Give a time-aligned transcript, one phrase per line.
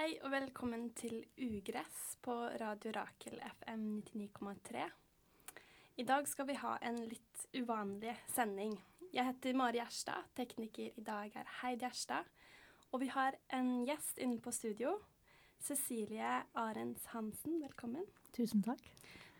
[0.00, 4.86] Hei og velkommen til Ugress på Radio Rakel FM 99,3.
[6.00, 8.72] I dag skal vi ha en litt uvanlig sending.
[9.12, 12.30] Jeg heter Mari Gjerstad, tekniker i dag er Heidi Gjerstad.
[12.94, 14.94] Og vi har en gjest inne på studio.
[15.60, 18.08] Cecilie Arens Hansen, velkommen.
[18.32, 18.80] Tusen takk.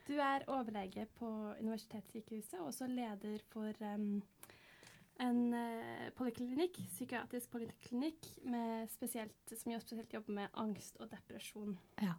[0.05, 4.21] Du er overlege på Universitetssykehuset og også leder for um,
[5.21, 8.29] en uh, poliklinikk, psykiatrisk poliklinikk
[8.91, 11.77] spesielt, som spesielt jobber med angst og depresjon.
[12.01, 12.17] Ja.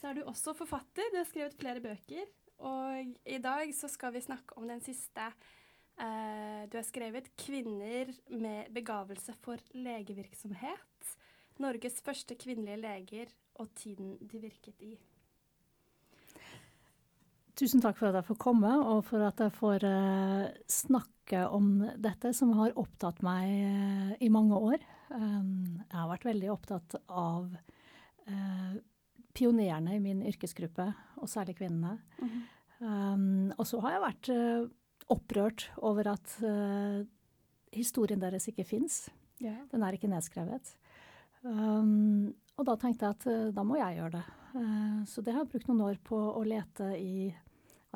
[0.00, 1.12] Så er du også forfatter.
[1.12, 2.30] Du har skrevet flere bøker.
[2.62, 8.12] Og i dag så skal vi snakke om den siste uh, du har skrevet, 'Kvinner
[8.30, 11.16] med begavelse for legevirksomhet'.
[11.62, 14.96] Norges første kvinnelige leger og tiden de virket i.
[17.54, 21.84] Tusen takk for at jeg får komme, og for at jeg får uh, snakke om
[22.02, 24.82] dette som har opptatt meg uh, i mange år.
[25.12, 27.52] Um, jeg har vært veldig opptatt av
[28.28, 28.74] uh,
[29.36, 30.88] pionerene i min yrkesgruppe,
[31.22, 31.98] og særlig kvinnene.
[32.18, 32.40] Mm
[32.82, 34.28] um, og så har jeg vært
[35.12, 36.32] opprørt over at
[37.70, 39.04] historien deres ikke fins.
[39.38, 39.60] Yeah.
[39.70, 40.72] Den er ikke nedskrevet.
[41.46, 44.24] Um, og da tenkte jeg at da må jeg gjøre det.
[45.08, 47.30] Så det har jeg brukt noen år på å lete i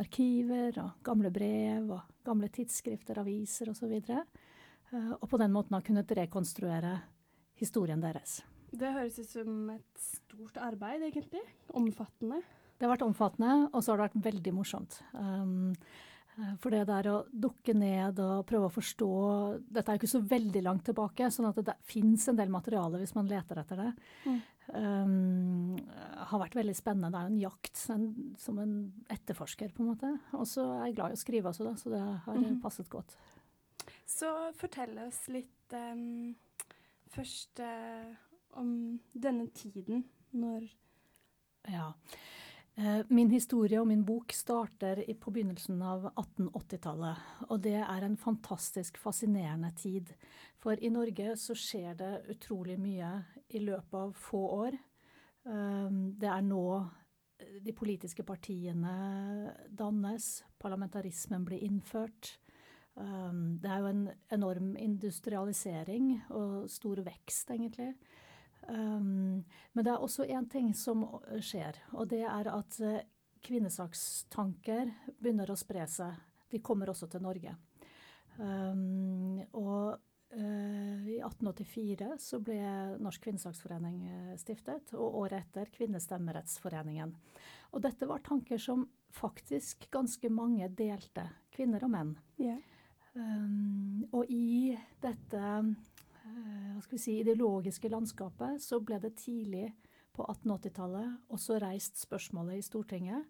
[0.00, 3.92] arkiver og gamle brev og gamle tidsskrifter, aviser osv.
[3.92, 4.20] Og, så
[4.92, 6.96] uh, og på den måten har kunnet rekonstruere
[7.56, 8.40] historien deres.
[8.76, 11.42] Det høres ut som et stort arbeid, egentlig.
[11.78, 12.42] Omfattende.
[12.76, 14.98] Det har vært omfattende, og så har det vært veldig morsomt.
[15.16, 15.72] Um,
[16.60, 19.06] for det der å dukke ned og prøve å forstå
[19.72, 23.00] Dette er jo ikke så veldig langt tilbake, sånn at det fins en del materiale
[23.00, 23.86] hvis man leter etter det.
[24.26, 24.42] Mm.
[24.74, 25.76] Um,
[26.26, 27.12] har vært veldig spennende.
[27.14, 28.06] Det er en jakt en,
[28.40, 28.76] som en
[29.12, 30.12] etterforsker, på en måte.
[30.34, 32.56] Og så er jeg glad i å skrive også, da, så det har mm.
[32.64, 33.14] passet godt.
[34.06, 36.34] Så fortell oss litt um,
[37.14, 38.10] først uh,
[38.58, 38.72] om
[39.12, 40.66] denne tiden, når
[41.70, 41.92] Ja.
[42.76, 47.22] Eh, min historie og min bok starter på begynnelsen av 1880-tallet.
[47.48, 50.12] Og det er en fantastisk fascinerende tid.
[50.60, 53.08] For i Norge så skjer det utrolig mye
[53.54, 54.78] i løpet av få år.
[55.46, 55.90] Eh,
[56.20, 58.96] det er nå eh, de politiske partiene
[59.68, 62.36] dannes, parlamentarismen blir innført.
[62.96, 67.90] Det er jo en enorm industrialisering og stor vekst, egentlig.
[68.70, 69.42] Um,
[69.76, 71.02] men det er også én ting som
[71.44, 72.78] skjer, og det er at
[73.44, 76.16] kvinnesakstanker begynner å spre seg.
[76.48, 77.52] De kommer også til Norge.
[78.40, 80.00] Og
[80.36, 82.60] i 1884 så ble
[83.00, 87.14] Norsk kvinnesaksforening uh, stiftet, og året etter Kvinnestemmerettsforeningen.
[87.72, 88.84] Og dette var tanker som
[89.16, 91.24] faktisk ganske mange delte,
[91.54, 92.16] kvinner og menn.
[92.36, 92.60] Yeah.
[93.16, 95.40] Um, og i dette
[96.26, 99.68] Eh, hva skal vi si, ideologiske landskapet, så ble det tidlig
[100.16, 103.26] på 1880-tallet også reist spørsmålet i Stortinget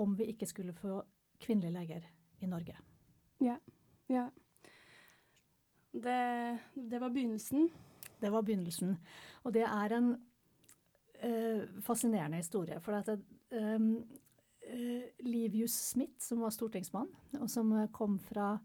[0.00, 1.00] om vi ikke skulle få
[1.42, 2.08] kvinnelige leger
[2.40, 2.76] i Norge.
[3.42, 3.58] Ja.
[4.08, 4.28] Ja.
[6.02, 7.68] Det, det var begynnelsen?
[8.20, 8.94] Det var begynnelsen.
[9.44, 10.12] Og det er en
[11.24, 12.80] uh, fascinerende historie.
[12.80, 13.90] For at uh,
[15.24, 17.08] Livius Smith, som var stortingsmann,
[17.40, 18.56] og som kom fra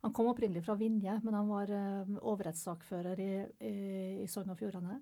[0.00, 3.32] han kom opprinnelig fra Vinje, men han var uh, overrettssakfører i,
[3.66, 3.78] i,
[4.22, 5.00] i Sogn og Fjordane.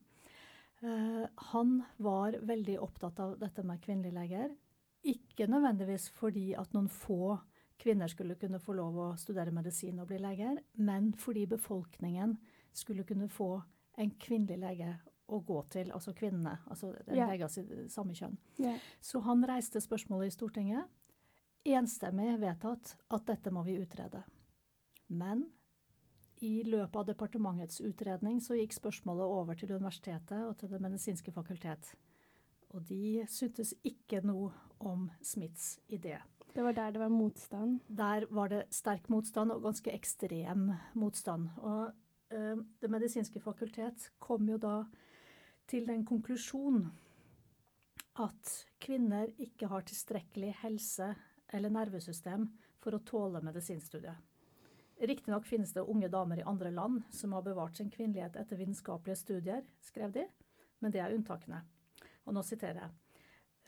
[0.81, 4.55] Uh, han var veldig opptatt av dette med kvinnelige leger.
[5.07, 7.37] Ikke nødvendigvis fordi at noen få
[7.79, 12.37] kvinner skulle kunne få lov å studere medisin og bli leger, men fordi befolkningen
[12.73, 13.51] skulle kunne få
[13.97, 14.95] en kvinnelig lege
[15.27, 16.55] å gå til, altså kvinnene.
[16.71, 17.31] Altså en yeah.
[17.33, 18.37] lege av samme kjønn.
[18.63, 18.79] Yeah.
[19.03, 20.93] Så han reiste spørsmålet i Stortinget.
[21.67, 24.23] Enstemmig vedtatt at dette må vi utrede.
[25.09, 25.49] Men
[26.45, 31.33] i løpet av departementets utredning så gikk spørsmålet over til universitetet og til Det medisinske
[31.35, 31.95] fakultet.
[32.75, 36.19] Og de syntes ikke noe om Smiths idé.
[36.57, 37.81] Det var der det var motstand?
[37.89, 41.51] Der var det sterk motstand, og ganske ekstrem motstand.
[41.59, 41.93] Og
[42.33, 44.85] eh, Det medisinske fakultet kom jo da
[45.69, 46.87] til den konklusjon
[48.17, 51.11] at kvinner ikke har tilstrekkelig helse
[51.53, 52.49] eller nervesystem
[52.81, 54.17] for å tåle medisinstudiet.
[54.97, 59.21] Riktignok finnes det unge damer i andre land som har bevart sin kvinnelighet etter vitenskapelige
[59.21, 60.25] studier, skrev de,
[60.81, 61.61] men det er unntakene.
[62.25, 62.97] Og nå siterer jeg.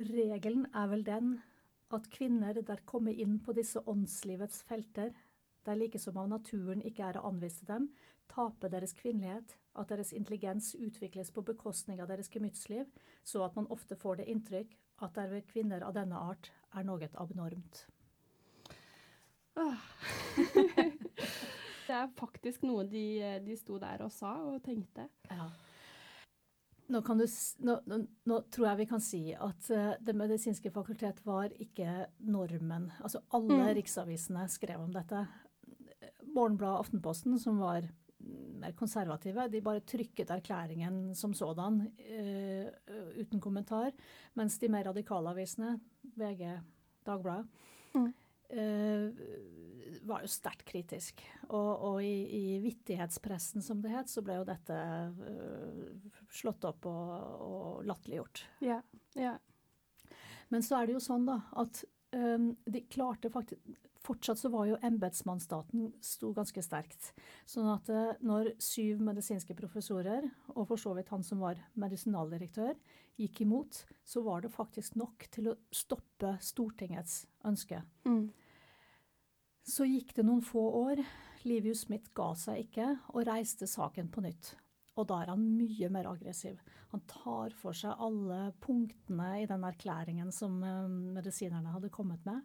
[0.08, 1.36] Regelen er vel den
[1.94, 5.12] at kvinner der kommer inn på disse åndslivets felter,
[5.64, 7.88] der like som av naturen ikke er å anvise dem,
[8.28, 12.88] taper deres kvinnelighet, at deres intelligens utvikles på bekostning av deres gemyttsliv,
[13.24, 14.74] så at man ofte får det inntrykk
[15.06, 17.86] at der ved kvinner av denne art er noe abnormt.
[19.58, 19.80] Ah.
[21.88, 25.08] det er faktisk noe de, de sto der og sa og tenkte.
[25.30, 25.48] Ja.
[26.88, 27.26] Nå, du,
[27.68, 27.98] nå,
[28.30, 32.88] nå, tror jeg vi kan si at uh, Det medisinske fakultet var ikke normen.
[33.04, 33.72] Altså Alle mm.
[33.80, 35.24] riksavisene skrev om dette.
[36.34, 37.86] Morgenbladet Aftenposten, som var
[38.58, 42.66] mer konservative, de bare trykket erklæringen som sådan uh,
[43.20, 43.92] uten kommentar.
[44.38, 45.76] Mens de mer radikale avisene,
[46.16, 46.44] VG,
[47.06, 47.46] Dagbladet,
[47.94, 48.10] mm.
[48.52, 49.57] uh,
[50.08, 51.22] var jo sterkt kritisk.
[51.48, 56.88] Og, og i, i, vittighetspressen, som det het, så ble jo dette uh, slått opp
[56.90, 57.12] og,
[57.44, 58.44] og latterliggjort.
[58.64, 58.80] Ja,
[59.18, 59.36] ja.
[60.48, 61.82] Men så er det jo sånn da, at
[62.16, 67.10] um, de klarte faktisk Fortsatt så var jo embetsmannsstaten sto ganske sterkt.
[67.50, 70.24] Sånn at uh, når syv medisinske professorer,
[70.54, 72.78] og for så vidt han som var medisinaldirektør,
[73.20, 77.82] gikk imot, så var det faktisk nok til å stoppe Stortingets ønske.
[78.08, 78.30] Mm.
[79.68, 81.02] Så gikk det noen få år.
[81.44, 84.54] Livius Smith ga seg ikke og reiste saken på nytt.
[84.98, 86.58] Og da er han mye mer aggressiv.
[86.90, 92.40] Han tar for seg alle punktene i den erklæringen som uh, medisinerne hadde kommet med.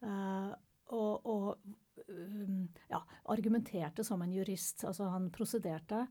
[0.00, 0.54] Uh,
[0.94, 3.02] og, og um, ja,
[3.34, 4.86] argumenterte som en jurist.
[4.88, 6.06] Altså han prosederte,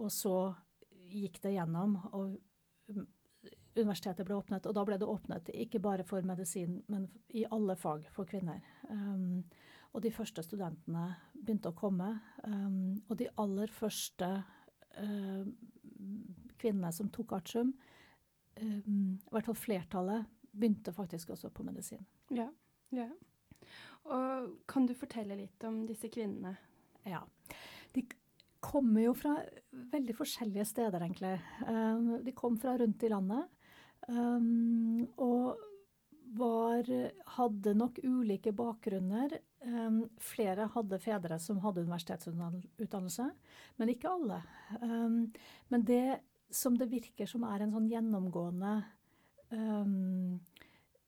[0.00, 0.36] og så
[1.12, 1.98] gikk det gjennom.
[2.10, 2.38] og
[3.78, 7.06] Universitetet ble åpnet, og da ble det åpnet ikke bare for medisin, men
[7.36, 8.64] i alle fag for kvinner.
[8.90, 9.44] Um,
[9.90, 12.12] og de første studentene begynte å komme.
[12.44, 14.28] Um, og de aller første
[15.00, 15.48] uh,
[16.60, 17.72] kvinnene som tok artium,
[18.60, 22.02] um, i hvert fall flertallet, begynte faktisk også på medisin.
[22.34, 22.48] Ja,
[22.94, 23.08] ja.
[24.10, 26.56] Og kan du fortelle litt om disse kvinnene?
[27.06, 27.22] Ja.
[27.94, 28.06] De
[28.62, 29.36] kommer jo fra
[29.92, 31.36] veldig forskjellige steder, egentlig.
[31.66, 33.50] Um, de kom fra rundt i landet.
[34.08, 35.60] Um, og
[36.36, 36.86] var,
[37.36, 39.38] hadde nok ulike bakgrunner.
[39.60, 43.26] Um, flere hadde fedre som hadde universitetsutdannelse,
[43.76, 44.38] men ikke alle.
[44.80, 45.26] Um,
[45.68, 46.20] men det
[46.50, 48.72] som det virker som er en sånn gjennomgående
[49.52, 50.40] um,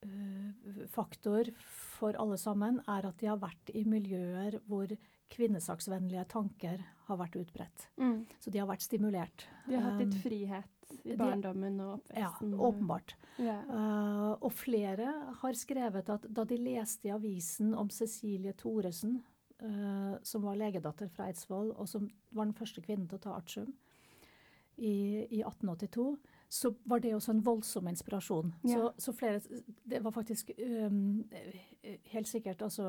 [0.05, 1.49] uh, faktor
[1.97, 4.93] for alle sammen, er at de har vært i miljøer hvor
[5.33, 7.87] kvinnesaksvennlige tanker har vært utbredt.
[7.97, 8.21] Mm.
[8.37, 9.47] Så de har vært stimulert.
[9.65, 10.72] De har hatt litt frihet
[11.03, 12.53] i barndommen og oppveksten?
[12.53, 13.15] Ja, åpenbart.
[13.41, 13.57] Ja.
[13.69, 19.21] Uh, og flere har skrevet at da de leste i avisen om Cecilie Thoresen,
[19.63, 23.37] uh, som var legedatter fra Eidsvoll, og som var den første kvinnen til å ta
[23.37, 23.73] artium
[24.77, 26.17] i, i 1882,
[26.49, 28.53] så var det også en voldsom inspirasjon.
[28.63, 28.77] Ja.
[28.77, 29.41] Så, så, flere
[29.83, 31.23] Det var faktisk um,
[32.11, 32.85] helt sikkert altså,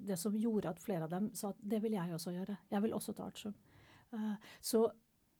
[0.00, 2.56] det som gjorde at flere av dem sa at det vil jeg også gjøre.
[2.70, 3.54] Jeg vil også ta artium.
[4.12, 4.86] Uh, så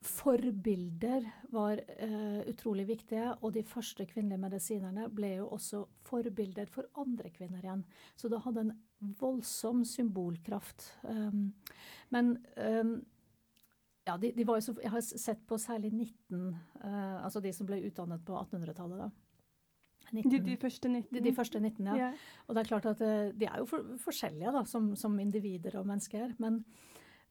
[0.03, 6.89] Forbilder var uh, utrolig viktige, og de første kvinnelige medisinerne ble jo også forbilder for
[6.99, 7.85] andre kvinner igjen.
[8.19, 8.73] Så det hadde en
[9.19, 10.85] voldsom symbolkraft.
[11.03, 11.53] Um,
[12.11, 12.95] men um,
[14.07, 17.39] ja, de, de, var jo så, jeg har sett på særlig 19, uh, eh, altså
[17.43, 19.05] de som ble utdannet på 1800-tallet.
[19.05, 19.11] da.
[20.11, 21.07] 19, de, de, første 19?
[21.15, 21.95] De, de første 19, ja.
[21.95, 22.25] Yeah.
[22.47, 25.79] Og det er klart at uh, de er jo for, forskjellige da, som, som, individer
[25.79, 26.35] og mennesker.
[26.43, 26.65] Men,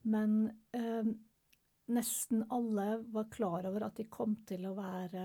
[0.03, 0.39] men
[0.77, 1.13] uh,
[1.87, 5.25] nesten alle var klar over at de kom til å være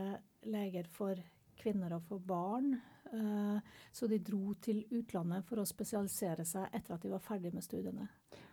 [0.50, 1.20] leger for
[1.58, 2.74] kvinner og for barn.
[3.14, 3.60] Eh,
[3.92, 7.66] så de dro til utlandet for å spesialisere seg etter at de var ferdig med
[7.66, 8.08] studiene.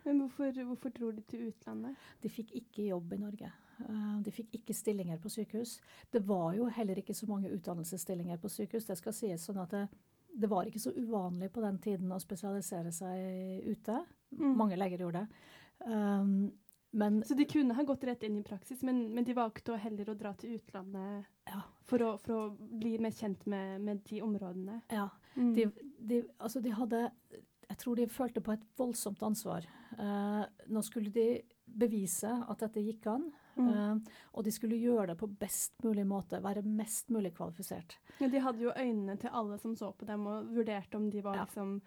[0.05, 1.97] Men hvorfor, hvorfor dro de til utlandet?
[2.23, 3.53] De fikk ikke jobb i Norge.
[3.85, 5.79] Eh, de fikk ikke stillinger på sykehus.
[6.13, 8.89] Det var jo heller ikke så mange utdannelsesstillinger på sykehus.
[8.91, 9.87] Det skal sies sånn at det,
[10.35, 14.01] det var ikke så uvanlig på den tiden å spesialisere seg ute.
[14.39, 14.53] Mm.
[14.59, 15.43] Mange leger gjorde det.
[16.95, 20.13] Men, så de kunne ha gått rett inn i praksis, men, men de valgte heller
[20.13, 21.63] å dra til utlandet ja.
[21.91, 24.79] for, å, for, å, bli mer kjent med, med de områdene?
[24.95, 25.09] Ja.
[25.35, 25.49] Mm.
[25.57, 25.67] De,
[25.99, 27.01] de, altså de hadde
[27.67, 29.67] Jeg tror de følte på et voldsomt ansvar.
[29.99, 31.27] Uh, nå skulle de
[31.65, 33.27] bevise at dette gikk an.
[33.59, 33.73] Mm.
[33.75, 37.99] Uh, og de skulle gjøre det på best mulig måte, være mest mulig kvalifisert.
[38.21, 41.27] Ja, De hadde jo øynene til alle som så på dem, og vurderte om de
[41.27, 41.49] var ja.
[41.49, 41.81] liksom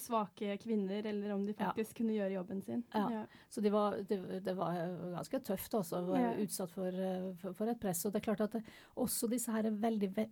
[0.00, 1.98] svake kvinner, eller om de faktisk ja.
[1.98, 2.84] kunne gjøre jobben sin.
[2.94, 3.04] Ja.
[3.12, 3.24] ja.
[3.48, 4.78] Så de var, det, det, var
[5.14, 6.46] ganske tøft også, å være ja.
[6.46, 7.02] utsatt for,
[7.42, 8.04] for, for, et press.
[8.06, 8.64] Og det er klart at det,
[9.00, 10.28] også disse her veldig ve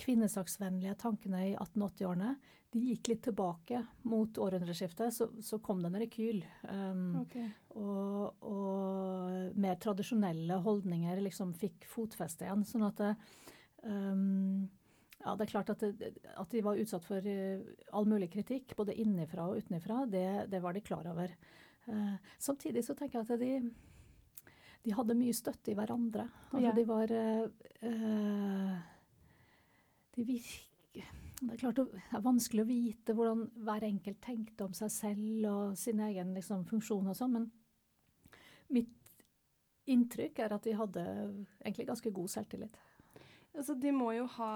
[0.00, 2.34] kvinnesaksvennlige tankene i 1880-årene,
[2.70, 5.12] de gikk litt tilbake mot århundreskiftet.
[5.14, 6.42] Så, så kom det en rekyl.
[6.70, 7.48] Um, okay.
[7.74, 12.64] og, og, mer tradisjonelle holdninger liksom fikk fotfeste igjen.
[12.68, 13.02] sånn at
[13.82, 14.68] um,
[15.20, 17.64] ja, det er klart at, det, at, de var utsatt for uh,
[17.96, 21.34] all mulig kritikk, både innenfra og utenfra, det, det, var de klar over.
[21.90, 26.26] Eh, samtidig så tenker jeg at de, de hadde mye støtte i hverandre.
[26.52, 26.74] Altså, ja.
[26.76, 28.74] De var eh,
[30.16, 30.68] De virker
[31.40, 35.46] det er klart det er vanskelig å vite hvordan hver enkelt tenkte om seg selv
[35.48, 37.46] og sin egen liksom, funksjon og sånn, men
[38.76, 39.14] mitt
[39.90, 41.04] inntrykk er at de hadde
[41.64, 42.76] egentlig ganske god selvtillit.
[43.56, 44.52] Altså, de må jo ha,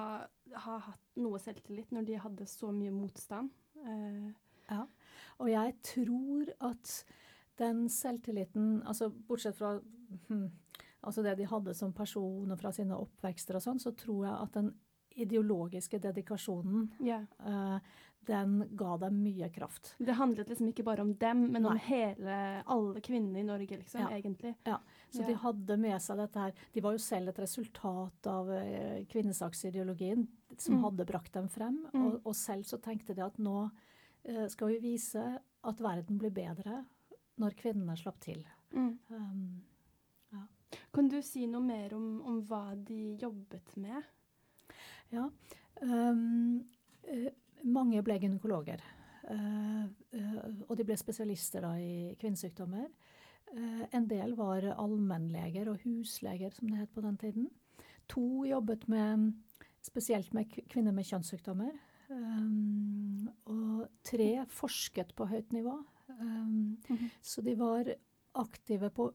[0.65, 3.53] ha hatt noe selvtillit når de hadde så mye motstand.
[3.85, 4.33] Eh.
[4.71, 4.87] Ja,
[5.43, 6.93] og jeg tror at
[7.61, 9.77] den selvtilliten, altså bortsett fra
[10.29, 10.49] hm,
[11.05, 14.35] altså det de hadde som person og fra sine oppvekster og sånn, så tror jeg
[14.41, 14.73] at den
[15.15, 17.23] ideologiske dedikasjonen yeah.
[17.45, 17.79] uh,
[18.27, 19.95] den ga dem mye kraft.
[19.99, 21.71] Det handlet liksom ikke bare om dem, men Nei.
[21.71, 22.39] om hele,
[22.75, 24.11] alle kvinnene i Norge, liksom, ja.
[24.17, 24.55] egentlig.
[24.69, 24.79] Ja,
[25.11, 25.27] så ja.
[25.29, 26.63] de hadde med seg dette her.
[26.75, 30.27] De var jo selv et resultat av uh, kvinnesaksideologien
[30.57, 30.83] som mm.
[30.87, 31.81] hadde brakt dem frem.
[31.93, 32.07] Mm.
[32.07, 35.25] Og, og, selv så tenkte de at nå uh, skal vi vise
[35.65, 36.83] at verden blir bedre
[37.41, 38.43] når kvinnene slapp til.
[38.75, 38.93] Mm.
[39.09, 39.63] Um,
[40.35, 40.45] ja.
[40.95, 44.13] Kan du si noe mer om, om hva de jobbet med?
[45.15, 45.29] Ja.
[45.83, 46.63] Um,
[47.65, 48.83] mange ble gynekologer.
[49.25, 52.91] Uh, uh, og de ble spesialister da, i kvinnesykdommer.
[53.55, 57.49] Uh, en del var allmennleger og husleger, som det het på den tiden.
[58.13, 59.33] To jobbet med,
[59.85, 61.73] spesielt med kvinner med kjønnssykdommer.
[63.49, 65.79] Og tre forsket på høyt nivå.
[66.09, 67.09] -hmm.
[67.23, 67.95] Så de var
[68.33, 69.13] aktive på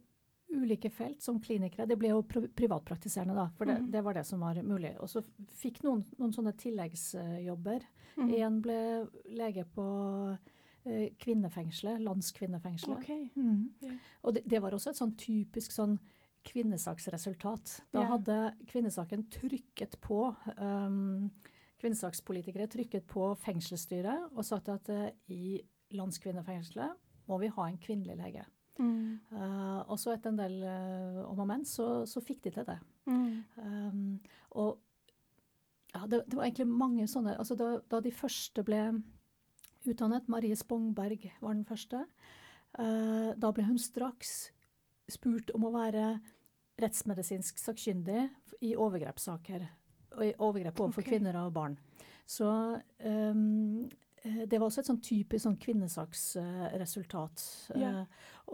[0.49, 1.87] ulike felt som klinikere.
[1.89, 3.89] Det ble jo privatpraktiserende, da, for det, mm.
[3.93, 4.93] det, var det som var mulig.
[4.99, 5.23] Og så
[5.61, 7.85] fikk noen, noen sånne tilleggsjobber.
[8.17, 8.31] Mm.
[8.39, 8.79] En ble
[9.37, 9.85] lege på
[10.35, 13.03] uh, kvinnefengselet, landskvinnefengselet.
[13.03, 13.27] Okay.
[13.35, 13.69] Mm.
[13.83, 13.99] Yeah.
[14.23, 15.99] Og det, det, var også et sånn typisk sånn
[16.49, 17.79] kvinnesaksresultat.
[17.93, 18.11] Da yeah.
[18.15, 18.39] hadde
[18.71, 20.27] kvinnesaken trykket på
[20.57, 21.29] um,
[21.79, 25.61] Kvinnesakspolitikere trykket på fengselsstyret og sagt at uh, i
[25.95, 26.97] landskvinnefengselet
[27.29, 28.43] må vi ha en kvinnelig lege.
[28.79, 29.19] Mm.
[29.33, 32.67] Uh, og så etter en del uh, om og men, så, så, fikk de til
[32.67, 32.77] det.
[33.09, 33.33] Mm.
[33.59, 34.03] Um,
[34.55, 34.79] og
[35.93, 38.83] ja, det, det, var egentlig mange sånne altså da, da, de første ble
[39.89, 42.05] utdannet, Marie Spongberg var den første,
[42.79, 44.53] uh, da ble hun straks
[45.09, 46.13] spurt om å være
[46.79, 48.27] rettsmedisinsk sakkyndig
[48.63, 49.65] i overgrepssaker.
[50.15, 51.17] Og i overgrep overfor okay.
[51.17, 51.75] kvinner og barn.
[52.29, 52.47] Så
[53.03, 53.89] um,
[54.23, 57.43] det var også et sånn typisk sånn kvinnesaksresultat.
[57.79, 57.89] Ja.
[57.89, 58.05] Eh,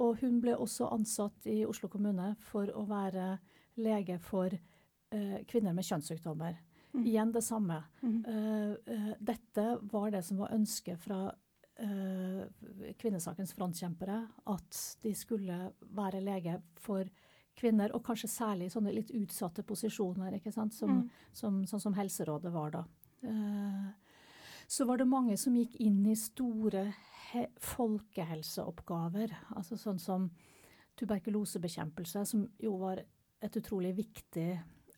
[0.01, 3.37] og hun ble også ansatt i Oslo kommune for å være
[3.81, 6.57] lege for uh, kvinner med kjønnssykdommer.
[6.95, 7.03] Mm.
[7.03, 7.81] Igjen det samme.
[7.99, 8.21] Mm.
[9.19, 11.17] Dette var det som var ønsket fra
[12.95, 14.21] kvinnesakens frontkjempere.
[14.47, 15.57] At de skulle
[15.91, 17.03] være lege for
[17.59, 20.75] kvinner, og kanskje særlig i sånne litt utsatte posisjoner, ikke sant?
[20.75, 21.27] Som, mm.
[21.35, 22.85] som, sånn som Helserådet var da.
[24.67, 26.87] Så var det mange som gikk inn i store
[27.61, 29.33] folkehelseoppgaver.
[29.55, 30.29] Altså sånn som
[30.99, 33.01] tuberkulosebekjempelse, som jo var
[33.43, 34.49] et utrolig viktig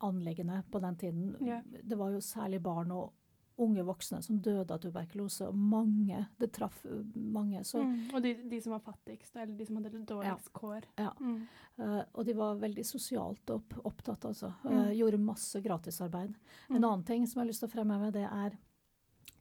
[0.05, 1.31] anliggende på den tiden.
[1.41, 1.61] Ja.
[1.65, 3.13] Det var jo særlig barn og
[3.57, 6.19] unge voksne som døde av tuberkulose, og mange.
[6.37, 6.83] Det traff
[7.15, 7.63] mange.
[7.65, 7.95] Mm.
[8.13, 10.53] Og de, de, som var fattigst, eller de som hadde dårligst ja.
[10.59, 10.85] kår.
[11.01, 11.13] Ja.
[11.17, 11.39] Mm.
[11.81, 14.51] Uh, og de var veldig sosialt opp, opptatt, altså.
[14.61, 16.37] Uh, gjorde masse gratisarbeid.
[16.69, 16.83] En mm.
[16.83, 18.59] annen ting som jeg har lyst til å fremheve, det er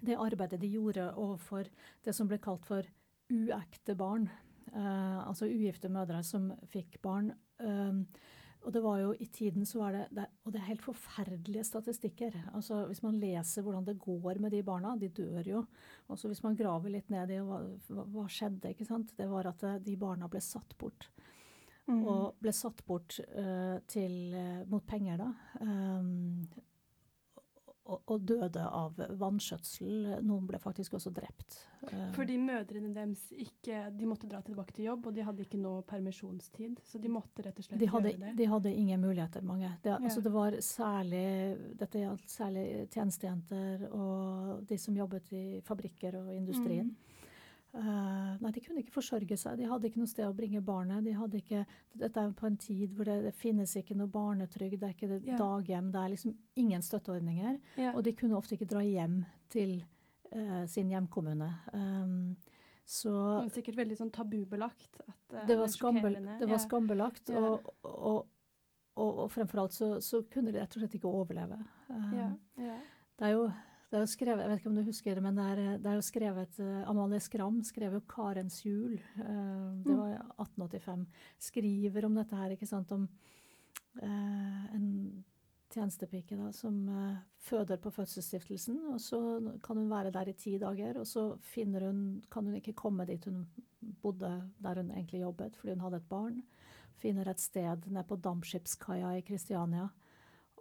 [0.06, 1.68] det arbeidet de gjorde overfor
[2.04, 2.86] det som ble kalt for
[3.32, 4.28] uekte barn.
[4.72, 7.32] Uh, altså ugifte mødre som fikk barn.
[7.62, 8.04] Uh,
[8.66, 11.64] og det var jo i tiden så var det, det, Og det er helt forferdelige
[11.64, 12.34] statistikker.
[12.54, 15.64] Altså Hvis man leser hvordan det går med de barna, de dør jo.
[16.08, 19.14] Og så hvis man graver litt ned i hva, hva skjedde, ikke sant.
[19.16, 21.06] Det var at eh, de barna ble satt bort.
[21.86, 22.02] Mm.
[22.02, 24.34] Og ble satt bort uh, til,
[24.66, 25.30] mot penger, da.
[25.62, 26.42] Um,
[27.87, 30.21] og, og, døde av vanskjøtsel.
[30.26, 31.59] Noen ble faktisk også drept.
[31.87, 35.61] Eh, Fordi mødrene deres ikke De måtte dra tilbake til jobb, og de hadde ikke
[35.61, 36.81] noe permisjonstid.
[36.87, 38.37] Så de måtte rett og slett de hadde, gjøre det.
[38.40, 39.73] De hadde ingen muligheter, mange.
[39.85, 39.99] Det, ja.
[40.02, 41.26] altså det var særlig,
[41.78, 46.90] dette gjaldt særlig tjenestejenter og de som jobbet i fabrikker og industrien.
[46.90, 47.15] Mm.
[47.76, 49.59] Uh, nei, de kunne ikke forsørge seg.
[49.59, 51.04] De hadde ikke noe sted å bringe barnet.
[51.04, 51.64] De hadde ikke,
[52.00, 55.11] dette er på en tid hvor det, det finnes ikke noe barnetrygd, det er ikke
[55.18, 55.37] yeah.
[55.40, 55.90] daghjem.
[55.92, 57.59] Det er liksom ingen støtteordninger.
[57.76, 57.92] Yeah.
[57.92, 59.18] Og de kunne ofte ikke dra hjem
[59.52, 59.76] til
[60.33, 61.50] uh, sin hjemkommune.
[61.75, 62.16] Um,
[62.87, 65.02] så Det var sikkert veldig sånn tabubelagt.
[65.04, 67.35] At, uh, det, var skambel, det var skambelagt.
[67.37, 68.21] Og, og,
[68.97, 71.61] og, og, fremfor alt så, så, kunne de rett og slett ikke overleve.
[71.92, 73.50] Um, det er jo
[73.87, 75.90] det er jo skrevet, Jeg vet ikke om du husker det, men det er, det
[75.90, 78.99] er jo skrevet uh, Amalie Skram skrev jo 'Karens jul'.
[79.14, 80.00] Uh, det mm.
[80.00, 81.07] var 1885.
[81.38, 83.07] Skriver om dette her, ikke sant, om
[84.02, 84.88] uh, en
[85.71, 86.75] tjenestepike da, som
[87.38, 88.78] føder på fødselsstiftelsen.
[88.95, 89.21] Og så
[89.62, 93.07] kan hun være der i ti dager, og så finner hun, kan hun ikke komme
[93.07, 93.45] dit hun
[94.02, 96.43] bodde der hun egentlig jobbet, fordi hun hadde et barn.
[96.97, 99.88] Finner et sted nede på dampskipskaia i Kristiania.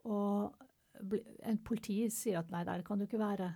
[0.04, 0.54] Og
[1.46, 3.50] en politi sier at nei, der kan du ikke være.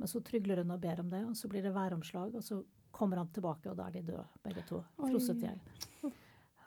[0.00, 2.62] Men så trygler hun og ber om det, og så blir det væromslag, og så
[2.92, 4.82] kommer han tilbake, og da er de døde, begge to.
[4.98, 6.12] Frosset i hjel.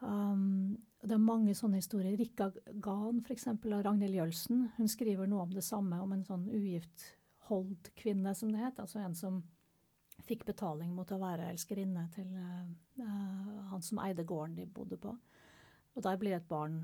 [0.05, 2.17] Um, det er mange sånne historier.
[2.17, 2.50] Rikka
[2.83, 3.47] Gan, f.eks.
[3.51, 7.12] av Ragnhild Jølsen, hun skriver noe om det samme, om en sånn ugift
[7.50, 8.81] holdt kvinne som det het.
[8.81, 9.43] Altså en som
[10.25, 15.13] fikk betaling mot å være elskerinne til uh, han som eide gården de bodde på.
[15.95, 16.81] Og der blir et barn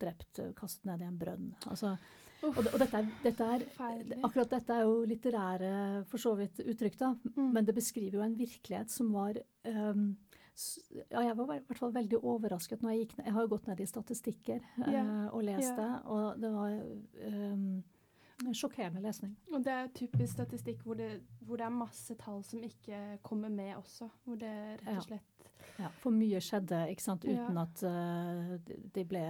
[0.00, 1.52] drept, kastet ned i en brønn.
[1.70, 1.94] Altså,
[2.40, 3.64] og, og dette, er, dette er,
[4.24, 5.72] akkurat dette er jo litterære
[6.08, 7.12] for så vidt uttrykk, da.
[7.36, 7.50] Mm.
[7.56, 10.10] Men det beskriver jo en virkelighet som var um,
[11.10, 13.26] ja, jeg var i hvert fall veldig overrasket når jeg gikk ned.
[13.28, 16.76] Jeg har jo gått ned i statistikker uh, og lest det, og det var
[17.30, 17.66] um,
[18.56, 19.34] sjokkerende lesning.
[19.52, 21.10] Og det er typisk statistikk hvor det,
[21.44, 24.08] hvor det, er masse tall som ikke kommer med også.
[24.24, 25.29] Hvor det rett og slett
[25.80, 27.64] ja, For mye skjedde ikke sant, uten, ja.
[27.64, 29.22] at, uh, de ble,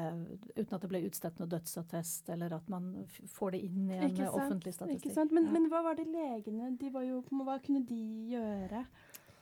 [0.57, 2.91] uten at det ble utstedt noe dødsattest, eller at man
[3.31, 5.15] får det inn i en offentlig statistikk.
[5.31, 5.55] Men, ja.
[5.57, 8.03] men, hva var det legene de var jo, Hva kunne de
[8.35, 8.85] gjøre?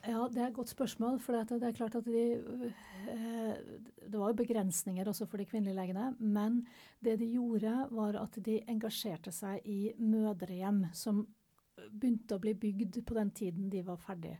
[0.07, 1.19] Ja, Det er et godt spørsmål.
[1.19, 2.31] for det er klart at de,
[3.09, 3.55] eh,
[4.09, 6.15] Det var jo begrensninger også for de kvinnelige legene.
[6.19, 6.65] Men
[7.03, 11.27] det de gjorde, var at de engasjerte seg i mødrehjem som
[11.91, 14.37] begynte å bli bygd på den tiden de var ferdig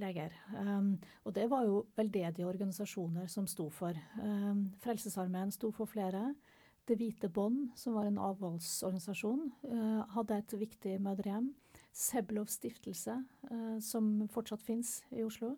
[0.00, 0.34] leger.
[0.56, 3.96] Um, og det var jo veldedige organisasjoner som sto for.
[4.22, 6.34] Um, Frelsesarmeen sto for flere.
[6.88, 11.52] Det hvite bånd, som var en avholdsorganisasjon, uh, hadde et viktig mødrehjem.
[11.92, 13.18] Sebelov stiftelse,
[13.50, 15.54] uh, som fortsatt fins i Oslo,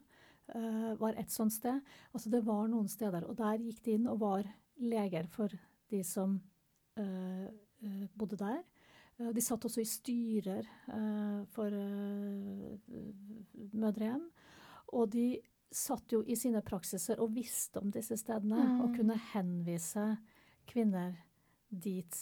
[0.55, 1.81] uh, var et sånt sted.
[2.13, 4.49] Altså det var noen steder, og der gikk de inn og var
[4.83, 5.53] leger for
[5.93, 6.41] de som
[8.19, 8.61] bodde der.
[9.31, 10.67] De satt også i styrer
[11.55, 11.75] for
[13.73, 14.25] mødrehjem.
[14.93, 15.26] Og de
[15.73, 18.81] satt jo i sine praksiser og visste om disse stedene, mm.
[18.85, 20.07] og kunne henvise
[20.69, 21.14] kvinner
[21.69, 22.19] dit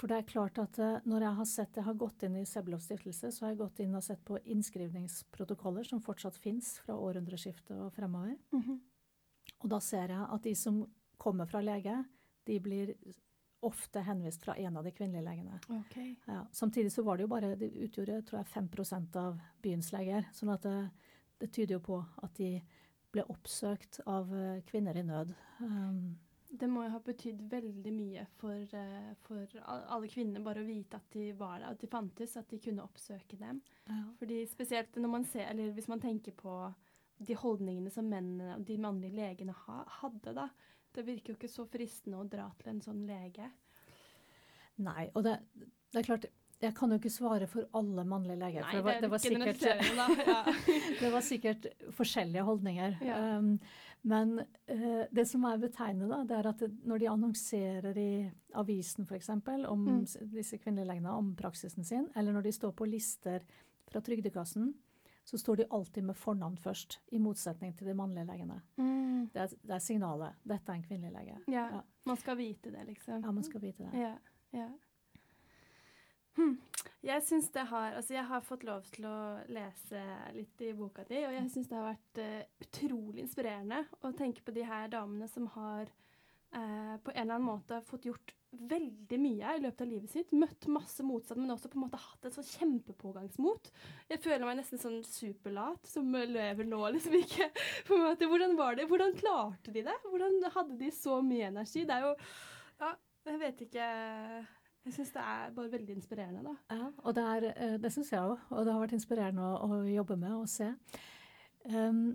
[0.00, 2.80] for det er klart at når jeg har sett jeg har gått inn i Sebelov
[2.80, 7.76] stiftelse, så har jeg gått inn og sett på innskrivningsprotokoller som fortsatt fins fra århundreskiftet
[7.76, 8.38] og fremover.
[8.52, 8.78] Mm -hmm.
[9.60, 10.86] Og da ser jeg at de som
[11.18, 12.04] kommer fra lege,
[12.46, 12.94] de blir
[13.60, 15.58] ofte henvist fra en av de kvinnelige legene.
[15.80, 16.14] Okay.
[16.26, 20.28] Ja, samtidig så var det jo bare Det utgjorde tror jeg 5% av byens leger.
[20.32, 20.90] sånn at det,
[21.38, 22.54] det, tyder jo på at de
[23.12, 25.34] ble oppsøkt av uh, kvinner i nød.
[25.58, 26.18] Um,
[26.50, 30.98] det må jo ha betydd veldig mye for, uh, for, alle kvinner bare å vite
[30.98, 33.60] at de var der, at de fantes, at de kunne oppsøke dem.
[33.86, 34.02] Ja.
[34.18, 36.56] Fordi spesielt når man ser, eller hvis man tenker på
[37.20, 40.48] de holdningene som mennene og de mannlige legene ha, hadde, da.
[40.94, 43.46] Det virker jo ikke så fristende å dra til en sånn lege.
[44.80, 45.36] Nei, og det,
[45.92, 48.64] det er klart jeg kan jo ikke svare for alle mannlige leger.
[48.66, 49.62] Nei, for det var, det var sikkert,
[50.28, 50.40] ja.
[51.00, 52.98] det var sikkert forskjellige holdninger.
[53.04, 53.20] Ja.
[53.38, 53.54] Um,
[54.10, 58.12] men uh, det som er betegnende, det er at det, når de annonserer i
[58.60, 59.32] avisen f.eks.
[59.32, 60.04] om mm.
[60.34, 63.44] disse kvinnelige legene, om praksisen sin, eller når de står på lister
[63.90, 64.74] fra Trygdekassen,
[65.24, 68.60] så står de alltid med fornavn først, i motsetning til de mannlige legene.
[68.76, 69.30] Mm.
[69.32, 70.38] Det, er, det, er, signalet.
[70.42, 71.40] Dette er en kvinnelig lege.
[71.52, 73.20] Ja, ja, Man skal vite det, liksom.
[73.24, 74.00] Ja, man skal vite det.
[74.00, 74.14] Ja,
[74.56, 74.68] ja.
[76.36, 76.56] Hm.
[77.02, 79.20] Jeg syns det har Altså, jeg har fått lov til å
[79.52, 80.02] lese
[80.36, 84.44] litt i boka di, og jeg syns det har vært uh, utrolig inspirerende å tenke
[84.46, 85.90] på de her damene som har
[86.54, 90.32] uh, på en eller annen måte fått gjort veldig mye i løpet av livet sitt.
[90.36, 93.70] Møtt masse motstand, men også på en måte hatt et sånn kjempepågangsmot.
[94.10, 97.50] Jeg føler meg nesten sånn superlat som lever nå, liksom ikke
[97.88, 98.88] på en måte, Hvordan var det?
[98.90, 99.98] Hvordan klarte de det?
[100.06, 101.86] Hvordan hadde de så mye energi?
[101.86, 102.16] Det er jo
[102.80, 102.94] Ja,
[103.28, 103.86] jeg vet ikke
[104.80, 106.54] jeg syns det er bare veldig inspirerende, da.
[106.72, 108.46] Ja, og det, er, eh, det syns jeg òg.
[108.48, 110.70] Og det har vært inspirerende å, å jobbe med og se.
[111.68, 112.14] Um,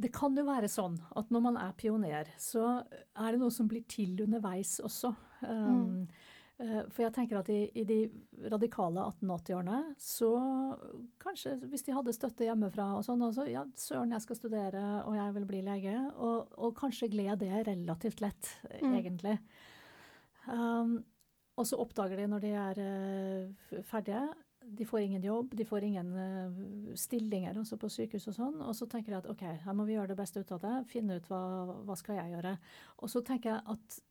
[0.00, 3.68] det kan jo være sånn at når man er pioner, så er det noe som
[3.70, 5.12] blir til underveis også.
[5.46, 6.00] Um, mm.
[6.62, 7.98] uh, for jeg tenker at i, i de
[8.50, 10.32] radikale 1880-årene, så
[11.22, 15.14] kanskje hvis de hadde støtte hjemmefra og sånn, altså, ja, søren, jeg skal studere og
[15.20, 18.94] jeg vil bli lege, og, og kanskje gled det relativt lett, mm.
[18.98, 19.38] egentlig.
[20.50, 20.98] Um,
[21.54, 24.26] og så oppdager de når de er uh, ferdige
[24.64, 28.56] De får ingen jobb, de får ingen uh, stillinger også på sykehus og sånn.
[28.64, 30.74] Og så tenker jeg at OK, her må vi gjøre det beste ut av det.
[30.90, 31.42] Finne ut hva,
[31.86, 32.56] hva skal jeg gjøre.
[33.04, 34.02] Og så tenker jeg at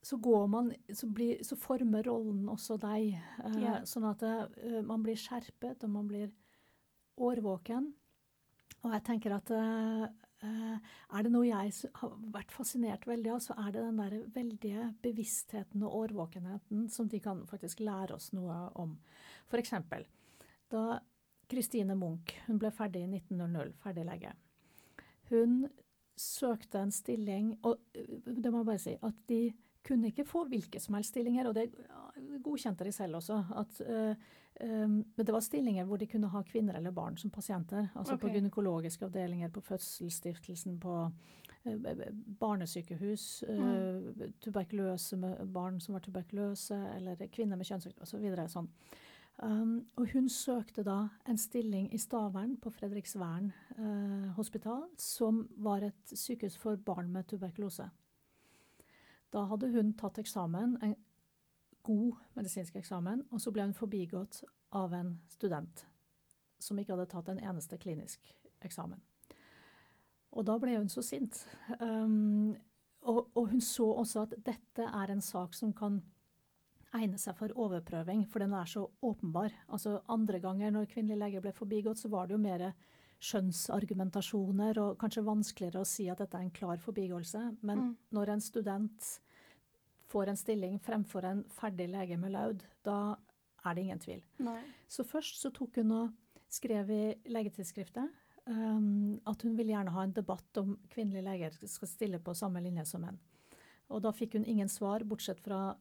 [0.00, 3.18] så går man Så, blir, så former rollen også deg.
[3.42, 3.74] Uh, ja.
[3.84, 4.24] Sånn at
[4.88, 6.30] man blir skjerpet, og man blir
[7.20, 7.92] årvåken.
[8.80, 9.52] Og jeg tenker at
[10.40, 10.76] Eh,
[11.12, 14.86] er det noe jeg har vært fascinert veldig av, så er det den der veldige
[15.04, 18.94] bevisstheten og årvåkenheten som de kan faktisk lære oss noe om.
[19.50, 20.06] For eksempel,
[20.70, 21.00] da
[21.50, 24.34] Christine Munch hun ble ferdig i 1900, ferdig lege.
[25.30, 25.64] Hun
[26.20, 29.42] søkte en stilling Og eh, det må jeg bare si at de
[29.86, 31.70] kunne ikke få hvilke som helst stillinger, og det
[32.44, 33.38] godkjente de selv også.
[33.56, 34.16] At, øh,
[34.60, 37.88] øh, men det var stillinger hvor de kunne ha kvinner eller barn som pasienter.
[37.94, 38.20] Altså okay.
[38.20, 41.10] på gynekologiske avdelinger, på fødselsstiftelsen, på
[41.66, 41.80] øh,
[42.40, 44.32] barnesykehus, uh, mm.
[44.40, 45.16] tuberkuløse
[45.54, 48.28] barn som var tuberkuløse, eller kvinner med kjønnssykdom osv.
[48.36, 48.68] Så sånn.
[49.42, 53.52] Um, og hun søkte da en stilling i Stavern på Fredriksvern
[54.36, 57.86] hospital, som var et sykehus for barn med tuberkulose.
[59.32, 60.94] Da hadde hun tatt eksamen, en
[61.82, 64.42] god medisinsk eksamen, og så ble hun forbigått
[64.76, 65.86] av en student
[66.60, 68.34] som ikke hadde tatt en eneste klinisk
[68.66, 69.00] eksamen.
[70.36, 71.40] Og da ble hun så sint.
[71.80, 72.56] Um,
[73.00, 76.02] og, og, hun så også at dette er en sak som kan
[76.96, 79.54] egne seg for overprøving, for den er så åpenbar.
[79.70, 82.70] Altså Andre ganger når kvinnelig lege ble forbigått, så var det jo mer
[83.20, 87.42] skjønnsargumentasjoner, og kanskje vanskeligere å si at dette er en klar forbigåelse.
[87.60, 87.90] Men mm.
[88.16, 89.10] når en student
[90.10, 93.14] får en stilling fremfor en ferdig lege med laud, da
[93.64, 94.24] er det ingen tvil.
[94.42, 94.58] Nei.
[94.88, 96.16] Så først så tok hun og
[96.50, 98.08] skrev i legetidsskriftet
[98.48, 102.62] um, at hun ville gjerne ha en debatt om kvinnelige leger skal stille på samme
[102.64, 103.20] linje som menn.
[103.90, 105.74] Og da fikk hun ingen svar, bortsett fra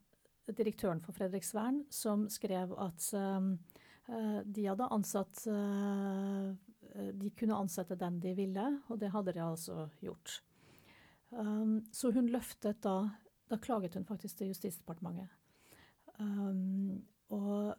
[0.58, 3.54] direktøren for Fredriksvern, som skrev at um,
[4.10, 5.46] uh, de hadde ansatt
[6.96, 10.42] Eh, de kunne ansette den de ville, og det hadde de altså gjort.
[11.30, 13.12] Um, så hun løftet da
[13.50, 15.30] Da klaget hun faktisk til Justisdepartementet.
[16.20, 17.74] Um, og,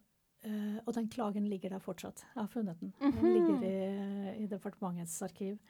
[0.86, 2.24] og, den klagen ligger der fortsatt.
[2.34, 2.92] Jeg har funnet den.
[2.98, 3.26] Den mhm.
[3.26, 5.60] ligger i, i departementets arkiv.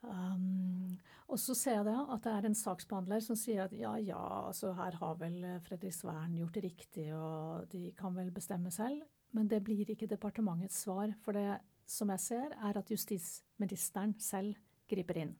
[0.00, 3.92] Um, og så ser jeg det at det er en saksbehandler som sier at ja,
[4.02, 5.36] ja, altså her har vel
[5.66, 9.04] Fredriksvern gjort det riktig, og de kan vel bestemme selv.
[9.36, 11.12] Men det blir ikke departementets svar.
[11.22, 11.60] For det
[11.90, 14.58] som jeg ser, er at justisministeren selv
[14.90, 15.36] griper inn.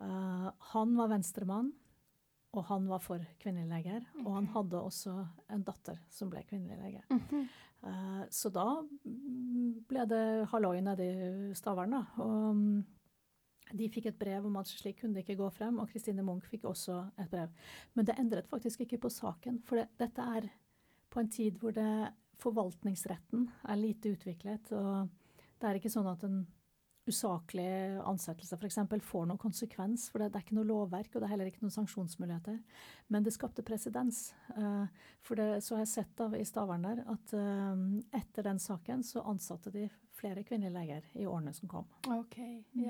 [0.00, 1.70] Uh, han var venstremann,
[2.52, 4.06] og han var for kvinnelige leger.
[4.14, 4.24] Okay.
[4.24, 5.14] Og han hadde også
[5.52, 7.02] en datter som ble kvinnelig lege.
[7.10, 7.46] Mm -hmm.
[7.86, 8.82] uh, så da
[9.88, 11.06] ble det halloi nede
[11.50, 12.04] i Stavern, da.
[12.16, 12.84] Og
[13.78, 16.48] de fikk et brev om at slik kunne det ikke gå frem, og Kristine Munch
[16.50, 17.52] fikk også et brev.
[17.94, 20.48] Men det endret faktisk ikke på saken, for det, dette er
[21.12, 24.72] på en tid hvor det, forvaltningsretten er lite utviklet.
[24.72, 25.08] og
[25.60, 26.40] det er ikke sånn at en
[27.06, 28.78] usaklig ansettelse f.eks.
[29.02, 31.64] får noen konsekvens, for det, det, er ikke noe lovverk, og det er heller ikke
[31.64, 32.60] noen sanksjonsmuligheter.
[33.14, 34.28] Men det skapte presedens.
[34.54, 34.86] Uh,
[35.22, 37.74] for det, så har jeg sett da, i Stavanger at uh,
[38.18, 41.90] etter den saken så ansatte de flere kvinnelige leger i årene som kom.
[42.06, 42.38] Ok,
[42.74, 42.86] mm.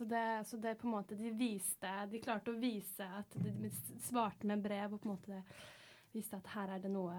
[0.00, 0.04] Ja.
[0.04, 3.70] Så det, så det, på en måte de viste De klarte å vise at de,
[4.00, 5.40] svarte med brev og på en måte
[6.14, 7.16] viste at her er det noe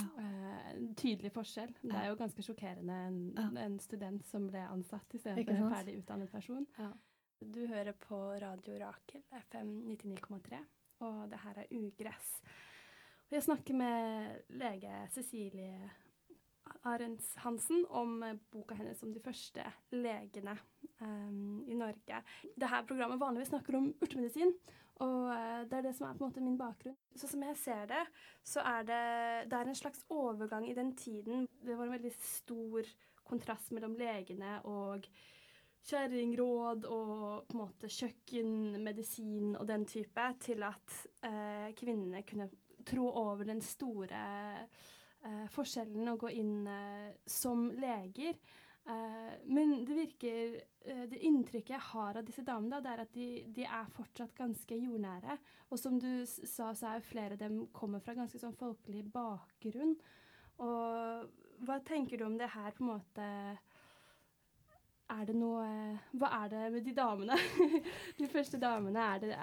[0.00, 1.72] Uh, tydelig forskjell.
[1.82, 6.30] Det er jo ganske sjokkerende en, en student som ble ansatt istedenfor en ferdig utdannet
[6.30, 6.62] person.
[6.78, 6.92] Ja.
[7.40, 10.60] Du hører på Radio Rakel, FM 99,3,
[11.08, 12.30] og det her er Ugress.
[13.26, 15.90] Og jeg snakker med lege Cecilie
[16.88, 18.20] Arends Hansen om
[18.52, 20.56] boka hennes om de første legene
[21.00, 22.20] um, i Norge.
[22.54, 24.54] Dette programmet vanligvis snakker om urtemedisin,
[25.00, 26.96] og uh, det er det som er på en måte min bakgrunn.
[27.16, 28.04] Så som jeg ser det,
[28.46, 29.02] så er det,
[29.50, 31.46] det er en slags overgang i den tiden.
[31.60, 32.88] Det var en veldig stor
[33.30, 35.06] kontrast mellom legene og
[35.88, 42.50] kjerringråd og på en måte kjøkkenmedisin og den type, til at eh, kvinnene kunne
[42.86, 44.20] trå over den store
[45.26, 46.68] uh, forskjellen å gå inn
[47.26, 48.36] som leger.
[48.90, 50.54] Eh, men det virker
[50.88, 54.32] uh, Det inntrykket jeg har av disse damene, det er at de, de, er fortsatt
[54.36, 55.36] ganske jordnære.
[55.70, 59.04] Og som du sa, så er jo flere av dem kommer fra ganske sånn folkelig
[59.12, 59.94] bakgrunn.
[60.64, 61.28] Og
[61.66, 63.28] hva tenker du om det her på en måte
[65.10, 65.64] Er det noe
[66.12, 67.36] Hva er det med de damene?
[68.20, 69.38] de første damene, er, det,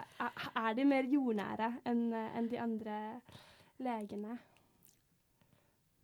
[0.65, 2.99] er de mer jordnære enn en de andre
[3.81, 4.37] legene?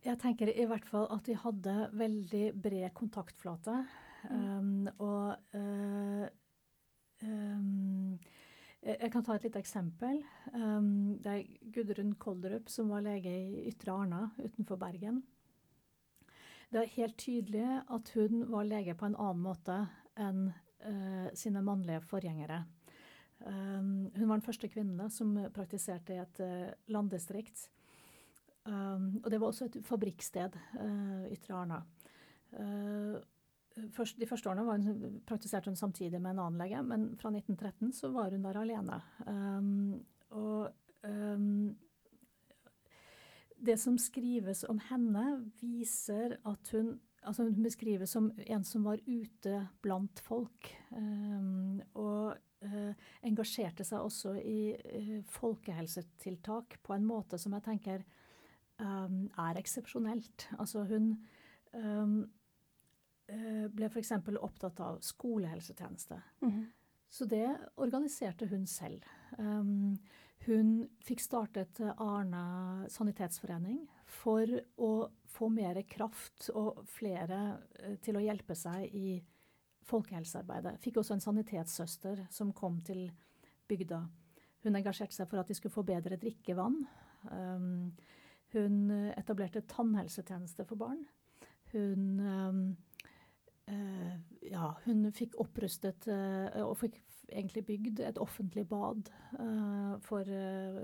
[0.04, 3.78] Jeg tenker i hvert fall at de hadde veldig bred kontaktflate.
[4.28, 4.40] Mm.
[4.40, 6.26] Um, og uh,
[7.24, 8.18] um,
[8.84, 10.20] jeg kan ta et lite eksempel.
[10.52, 15.22] Um, det er Gudrun Kolderup som var lege i Ytre Arna utenfor Bergen.
[16.68, 19.78] Det er helt tydelig at hun var lege på en annen måte
[20.20, 22.64] enn uh, sine mannlige forgjengere.
[23.44, 27.66] Hun var den første kvinnen som praktiserte i et uh, landdistrikt.
[28.64, 31.82] Um, og det var også et fabrikksted, uh, Ytre Arna.
[32.56, 33.18] Uh,
[33.92, 37.92] først, de første årene hun, praktiserte hun samtidig med en annen lege, men fra 1913
[37.92, 39.00] så var hun der alene.
[39.26, 40.70] Um, og
[41.04, 41.76] um,
[43.64, 45.26] det som skrives om henne,
[45.60, 50.68] viser at hun altså Hun beskrives som en som var ute blant folk.
[50.92, 54.74] Og uh, engasjerte seg også i
[55.32, 58.04] folkehelsetiltak på en måte som jeg tenker
[58.82, 60.48] um, er eksepsjonelt.
[60.58, 61.12] Altså hun
[61.72, 62.16] um,
[63.24, 64.12] ble f.eks.
[64.36, 66.18] opptatt av skolehelsetjeneste.
[66.44, 66.64] Mm.
[67.14, 69.04] Så det organiserte hun selv.
[69.38, 69.96] Um,
[70.44, 70.72] hun
[71.06, 74.90] fikk startet Arna sanitetsforening for å
[75.34, 79.14] få mer kraft og flere uh, til å hjelpe seg i
[79.84, 80.78] folkehelsearbeidet.
[80.82, 83.06] Fikk også en sanitetssøster som kom til
[83.68, 84.02] bygda.
[84.64, 86.78] Hun engasjerte seg for at de skulle få bedre drikkevann.
[87.30, 87.92] Um,
[88.54, 91.02] hun etablerte tannhelsetjeneste for barn.
[91.74, 92.60] Hun um,
[93.70, 94.14] uh,
[94.44, 96.08] ja, hun fikk opprustet
[96.60, 97.00] og fikk
[97.32, 99.08] egentlig bygd et offentlig bad
[100.04, 100.28] for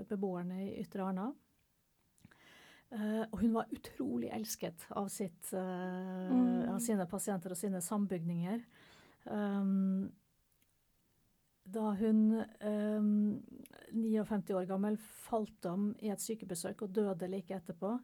[0.09, 1.27] beboerne i Ytre Arna.
[3.29, 6.73] og hun var utrolig elsket av, sitt, mm.
[6.73, 8.65] av sine pasienter og sine sambygninger.
[9.29, 10.09] Um,
[11.71, 13.09] da hun eh,
[13.95, 17.95] 59 år gammel falt om i et sykebesøk og døde like etterpå,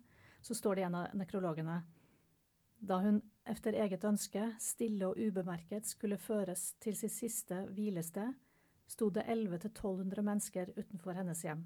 [0.42, 1.82] så står det i en av nekrologene
[2.80, 8.36] da hun efter eget ønske, stille og ubemerket, skulle føres til sitt siste hvilested,
[8.88, 11.66] sto det 1100-1200 mennesker utenfor hennes hjem.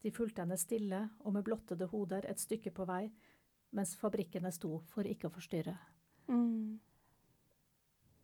[0.00, 3.10] De fulgte henne stille og med blottede hoder et stykke på vei,
[3.76, 5.76] mens fabrikkene sto for ikke å forstyrre.
[6.30, 6.78] Mm.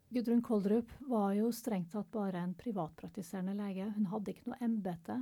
[0.09, 3.89] Gudrun Koldrup var jo strengt tatt bare en privatpraktiserende lege.
[3.97, 5.17] Hun hadde ikke noe embete.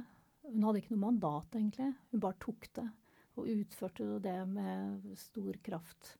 [0.44, 1.88] Hun hadde ikke noe mandat, egentlig.
[2.12, 2.85] Hun bare tok det,
[3.38, 6.12] og utførte det med stor kraft.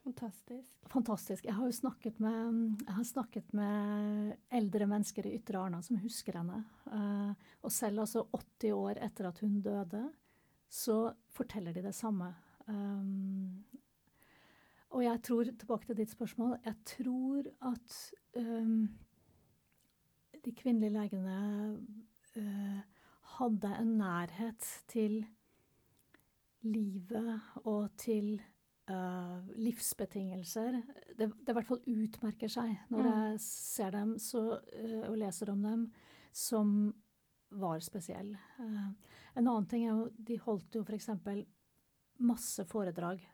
[0.00, 0.72] Fantastisk.
[0.88, 1.44] Fantastisk.
[1.44, 6.40] Jeg har jo snakket med, har snakket med eldre mennesker i Ytre Arna som husker
[6.40, 6.62] henne.
[6.88, 10.06] Uh, og selv altså 80 år etter at hun døde,
[10.72, 11.02] så
[11.36, 12.32] forteller de det samme.
[14.90, 17.98] Og jeg tror, tilbake til ditt spørsmål, jeg tror at
[18.36, 18.88] um,
[20.44, 21.36] de kvinnelige legene
[22.36, 22.80] uh,
[23.36, 25.20] hadde en nærhet til
[26.66, 28.34] livet og til
[28.90, 30.80] uh, livsbetingelser.
[31.14, 33.12] Det, det, i hvert fall utmerker seg når mm.
[33.12, 35.86] jeg ser dem så, uh, og leser om dem,
[36.32, 36.74] som
[37.50, 38.36] var spesiell.
[38.60, 41.08] en annen ting er jo De holdt jo f.eks.
[42.22, 43.24] masse foredrag,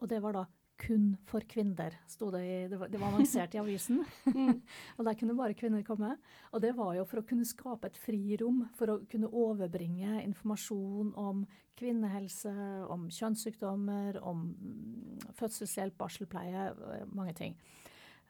[0.00, 0.46] og det var da
[0.80, 4.00] kun for kvinner, sto det i, det var, det var annonsert i avisen.
[4.96, 6.14] Og der kunne bare kvinner komme.
[6.52, 11.12] Og det var jo for å kunne skape et frirom, for å kunne overbringe informasjon
[11.20, 11.44] om
[11.80, 12.54] kvinnehelse,
[12.92, 17.56] om kjønnssykdommer, om mm, fødselshjelp, barselpleie, eh, mange ting.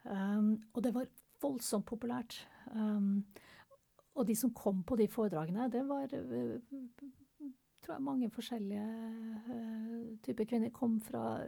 [0.03, 1.09] Um, og det var
[1.41, 2.39] voldsomt populært.
[2.73, 3.25] Um,
[4.15, 6.57] og de som kom på de foredragene, det var uh,
[7.81, 8.87] tror jeg mange forskjellige
[9.49, 10.73] uh, typer kvinner.
[10.75, 11.41] Kom fra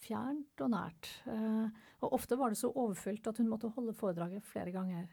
[0.00, 1.08] fjernt og nært.
[1.30, 5.08] Eh, og ofte var det så overfylt at hun måtte holde foredraget flere ganger.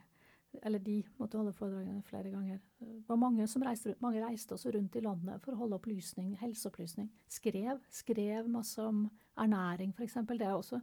[0.64, 2.60] Eller de måtte holde foredragene flere ganger.
[2.80, 4.02] Det var mange som reiste rundt.
[4.02, 7.10] Mange reiste også rundt i landet for å holde opplysning, helseopplysning.
[7.30, 7.84] Skrev.
[7.94, 9.06] Skrev masse om
[9.38, 10.18] ernæring, f.eks.
[10.32, 10.80] Det er også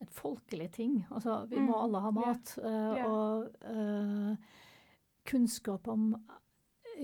[0.00, 0.98] et folkelig ting.
[1.10, 1.80] Altså, vi må mm.
[1.82, 2.54] alle ha mat.
[2.58, 2.96] Yeah.
[2.96, 3.12] Yeah.
[3.12, 4.58] Og uh,
[5.28, 6.12] kunnskap om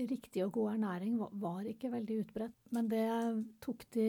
[0.03, 2.55] riktig og god ernæring var ikke veldig utbredt.
[2.75, 3.07] Men det
[3.63, 4.07] tok de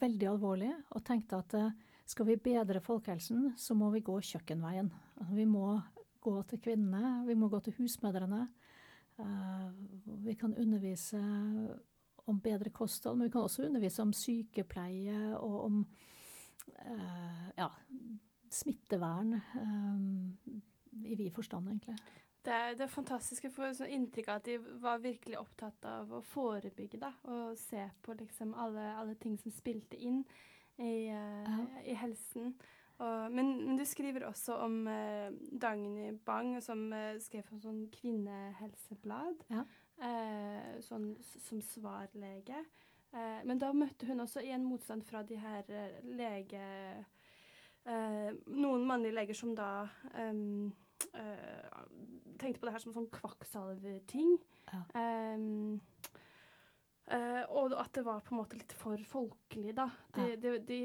[0.00, 1.74] veldig alvorlig og tenkte at eh,
[2.08, 4.90] skal vi bedre folkehelsen, så må vi gå kjøkkenveien.
[5.16, 5.78] Altså, vi må
[6.22, 8.42] gå til kvinnene, vi må gå til husmødrene.
[9.22, 9.68] Eh,
[10.26, 11.22] vi kan undervise
[12.26, 15.78] om bedre kosthold, men vi kan også undervise om sykepleie og om
[16.78, 17.70] eh, ja,
[18.50, 19.34] smittevern
[21.02, 21.96] i vid forstand, egentlig.
[22.42, 23.44] Det er, det er fantastisk.
[23.46, 26.98] Jeg får sånn inntrykk av at de var virkelig opptatt av å forebygge.
[26.98, 30.24] da, Og se på liksom alle, alle ting som spilte inn
[30.76, 31.58] i, uh, ja.
[31.86, 32.54] i helsen.
[32.98, 37.86] Og, men, men, du skriver også om uh, Dagny Bang, som uh, skrev for sånn
[37.94, 39.46] kvinnehelseblad.
[39.52, 39.64] Ja.
[40.82, 42.58] sånn som svarlege.
[43.46, 45.68] men da møtte hun også igjen motstand fra de her
[46.02, 46.64] lege...
[48.46, 49.84] noen mannlige leger som da
[50.16, 50.72] um,
[51.16, 51.82] uh,
[52.42, 54.36] tenkte på det her som sånn kvakksalverting.
[54.72, 54.82] Ja.
[54.96, 55.80] Um,
[57.12, 59.88] uh, og at det var på en måte litt for folkelig, da.
[60.16, 60.58] De, ja.
[60.68, 60.80] de,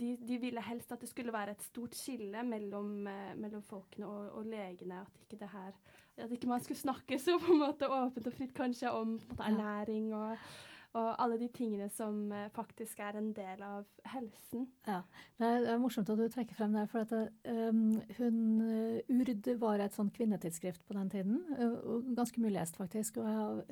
[0.00, 4.08] de, de, ville helst at det skulle være et stort skille mellom, uh, mellom folkene
[4.08, 5.04] og, og, legene.
[5.04, 5.72] At ikke det her
[6.20, 9.46] At ikke man skulle snakke så på en måte åpent og fritt kanskje om måte,
[9.46, 10.50] ernæring og
[10.98, 14.66] og alle de tingene som uh, faktisk er en del av helsen.
[14.86, 15.02] Ja,
[15.38, 16.86] Det er, morsomt at du trekker frem det.
[16.90, 17.12] For at
[17.46, 21.38] um, hun, uh, Urd var et sånn kvinnetidsskrift på den tiden.
[21.60, 23.20] og ganske mye lest, faktisk.
[23.20, 23.62] Og jeg har,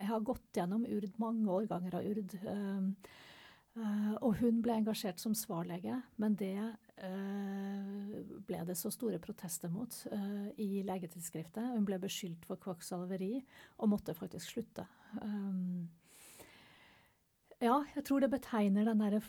[0.00, 2.36] jeg har, gått gjennom Urd, mange årganger av Urd.
[2.42, 2.90] Um,
[3.74, 8.12] Uh, og hun ble engasjert som svarlege, men det uh,
[8.46, 11.72] ble det så store protester mot uh, i legetidsskriftet.
[11.74, 13.32] Hun ble beskyldt for kvakksalveri
[13.82, 14.86] og måtte faktisk slutte.
[15.18, 15.90] Um,
[17.64, 19.22] ja, jeg tror det betegner den derre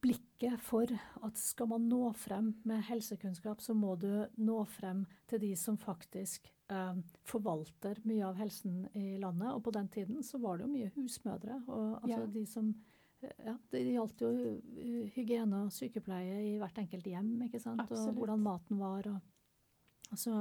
[0.00, 0.88] blikket for
[1.24, 4.08] at skal man nå frem med helsekunnskap, så må du
[4.40, 9.52] nå frem til de som faktisk eh, forvalter mye av helsen i landet.
[9.52, 11.60] Og på den tiden så var det jo mye husmødre.
[11.68, 12.30] Og altså ja.
[12.38, 12.72] de som
[13.20, 17.82] ja, Det gjaldt jo eh, hygiene og sykepleie i hvert enkelt hjem, ikke sant?
[17.84, 18.14] Absolutt.
[18.14, 19.10] og hvordan maten var.
[19.12, 20.34] og så,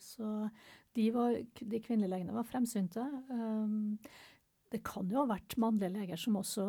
[0.00, 0.48] så
[0.96, 3.02] de, var, de kvinnelige legene var fremsynte.
[3.28, 3.98] Um,
[4.74, 6.64] det kan jo ha vært mannlige leger som også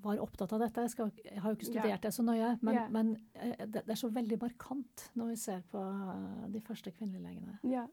[0.00, 0.84] var opptatt av dette.
[0.86, 2.04] Jeg, skal, jeg har jo ikke studert yeah.
[2.06, 2.92] det så nøye, men, yeah.
[2.94, 6.94] men eh, det, det, er så veldig markant når vi ser på eh, de første
[6.96, 7.58] kvinnelige legene.
[7.68, 7.84] Ja.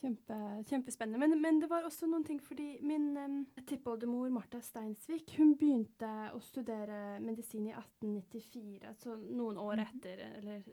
[0.00, 1.20] Kjempe, kjempespennende.
[1.22, 6.10] Men, men, det var også noen ting fordi min um, tippoldemor Martha Steinsvik hun begynte
[6.34, 9.86] å studere medisin i 1894, altså noen år mhm.
[9.86, 10.66] etter, eller,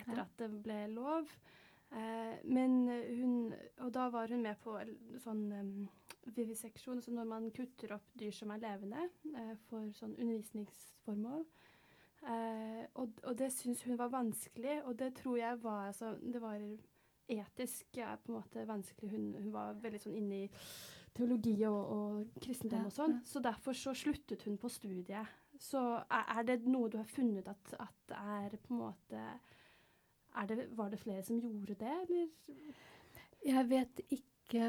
[0.00, 1.30] etter at det ble lov.
[1.94, 4.74] Eh, men hun Og da var hun med på
[5.22, 5.44] sånn
[6.34, 11.44] viviseksjon, så når man kutter opp dyr som er levende, eh, for sånn undervisningsformål.
[12.24, 16.40] Eh, og, og, det syns hun var vanskelig, og det tror jeg var altså, Det
[16.40, 16.62] var
[17.28, 19.10] etisk ja, på en måte vanskelig.
[19.12, 20.50] Hun, hun var veldig sånn inne i
[21.14, 23.18] teologi og, og kristendom ja, og sånn.
[23.18, 23.26] Ja.
[23.28, 25.36] Så derfor så sluttet hun på studiet.
[25.60, 29.26] Så er, er det noe du har funnet at, at er på en måte
[30.48, 32.28] det, Var det flere som gjorde det, eller?
[33.44, 34.68] Jeg vet ikke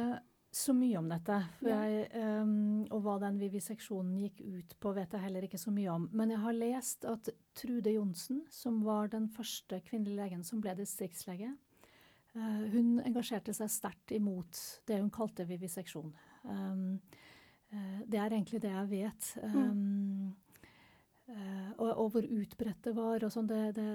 [0.56, 1.38] så mye om dette.
[1.66, 5.92] Jeg, um, og hva den viviseksjonen gikk ut på, vet jeg heller ikke så mye
[5.92, 6.08] om.
[6.16, 10.78] Men jeg har lest at Trude Johnsen, som var den første kvinnelige legen som ble
[10.80, 11.52] distriktslege,
[12.38, 16.16] uh, hun engasjerte seg sterkt imot det hun kalte viviseksjon.
[16.48, 16.88] Um,
[17.74, 19.32] uh, det er egentlig det jeg vet.
[19.44, 20.34] Um, mm.
[21.26, 23.86] Uh, og, og, hvor utbredt det var og sånn, det, det,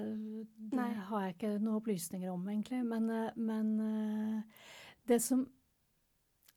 [0.73, 2.81] det har jeg ikke noen opplysninger om, egentlig.
[2.83, 3.07] Men,
[3.39, 3.73] men
[5.07, 5.47] det som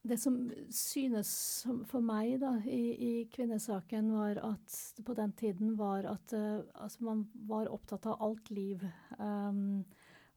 [0.04, 0.34] det som
[0.68, 1.30] synes
[1.88, 7.22] for meg da, i, i, kvinnesaken, var at på den tiden var at altså man
[7.48, 8.84] var opptatt av alt liv.
[9.16, 9.86] Um,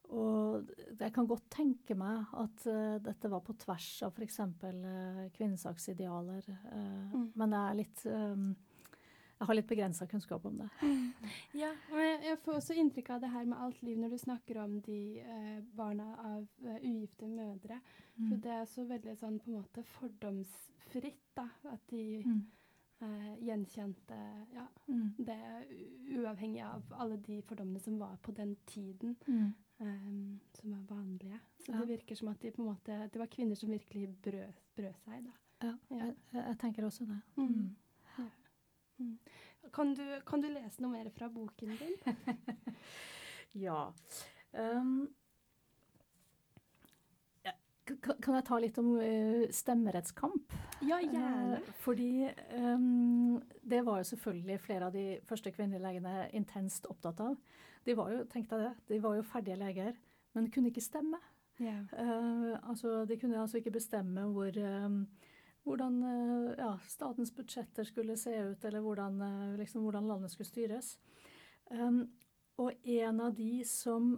[0.08, 4.38] og jeg kan godt tenke meg at uh, dette var på tvers av f.eks.
[4.62, 6.48] Uh, kvinnesaksidealer.
[6.72, 7.26] Uh, mm.
[7.36, 8.46] Men det er litt um,
[9.38, 10.68] jeg har litt begrensa kunnskap om det.
[11.62, 14.18] Ja, og jeg, jeg, får også inntrykk av det her med alt liv når du
[14.18, 17.78] snakker om de eh, barna av uh, ugifte mødre.
[18.16, 18.28] Mm.
[18.28, 21.46] For det er så veldig sånn på en måte fordomsfritt, da.
[21.70, 22.42] At de mm.
[23.06, 24.18] eh, gjenkjente
[24.56, 25.08] ja, mm.
[25.30, 25.40] det
[26.18, 29.16] uavhengig av alle de fordommene som var på den tiden.
[29.78, 31.36] Um, som var vanlige.
[31.62, 31.78] Så ja.
[31.78, 35.04] det virker som at de på en måte, det var kvinner som virkelig brød, brød
[35.04, 35.28] seg.
[35.28, 35.36] da.
[35.62, 37.20] Ja, jeg, jeg, tenker også det.
[37.36, 37.76] Mm.
[38.98, 39.14] Mm.
[39.74, 41.96] Kan, du, kan, du, lese noe mer fra boken din?
[43.66, 43.80] ja.
[44.56, 45.08] Um,
[47.96, 50.56] kan jeg ta litt om uh, stemmerettskamp?
[50.84, 51.60] Ja, gjerne.
[51.60, 57.22] Uh, fordi um, det var jo selvfølgelig flere av de første kvinnelige legene intenst opptatt
[57.24, 57.38] av.
[57.86, 59.96] De var jo, tenk deg det, de var jo ferdige leger,
[60.36, 61.20] men kunne ikke stemme.
[61.58, 61.86] Yeah.
[61.92, 65.00] Uh, altså, de kunne altså ikke bestemme hvor um,
[65.66, 70.48] hvordan eh, ja, statens budsjetter skulle se ut, eller hvordan, eh, liksom, hvordan landet skulle
[70.48, 70.94] styres.
[71.70, 72.06] Um,
[72.58, 74.14] og en av de som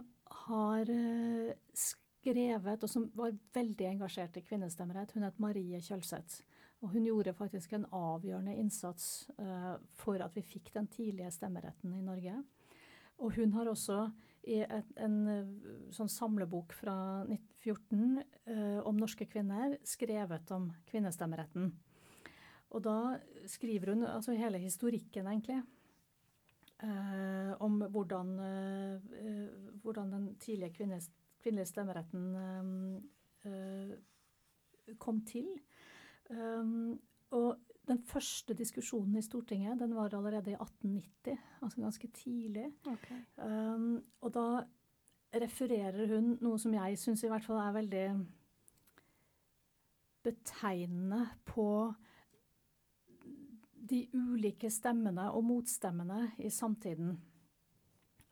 [0.47, 6.41] har uh, skrevet, og som var veldig engasjert i kvinnestemmerett, hun het Marie Kjølseth.
[6.81, 11.93] Og hun gjorde faktisk en avgjørende innsats uh, for at vi fikk den tidlige stemmeretten
[11.93, 12.39] i Norge.
[13.21, 14.07] Og hun har også
[14.43, 15.17] i et, en
[15.93, 16.95] sånn samlebok fra
[17.27, 21.71] 1914 eh, om norske kvinner, skrevet om kvinnestemmeretten.
[22.71, 22.97] Og da
[23.51, 25.59] skriver hun altså hele historikken, egentlig,
[26.83, 29.49] eh, om hvordan, eh,
[29.83, 31.11] hvordan, den tidlige kvinnes,
[31.43, 35.49] kvinnelige stemmeretten eh, eh, kom til.
[36.29, 36.99] Um,
[37.31, 42.67] og den første diskusjonen i Stortinget den var allerede i 1890, altså ganske tidlig.
[42.85, 43.21] Okay.
[43.37, 44.45] Um, og da
[45.41, 48.05] refererer hun noe som jeg syns i hvert fall er veldig
[50.21, 51.67] betegnende på
[53.91, 57.15] de ulike stemmene og motstemmene i samtiden.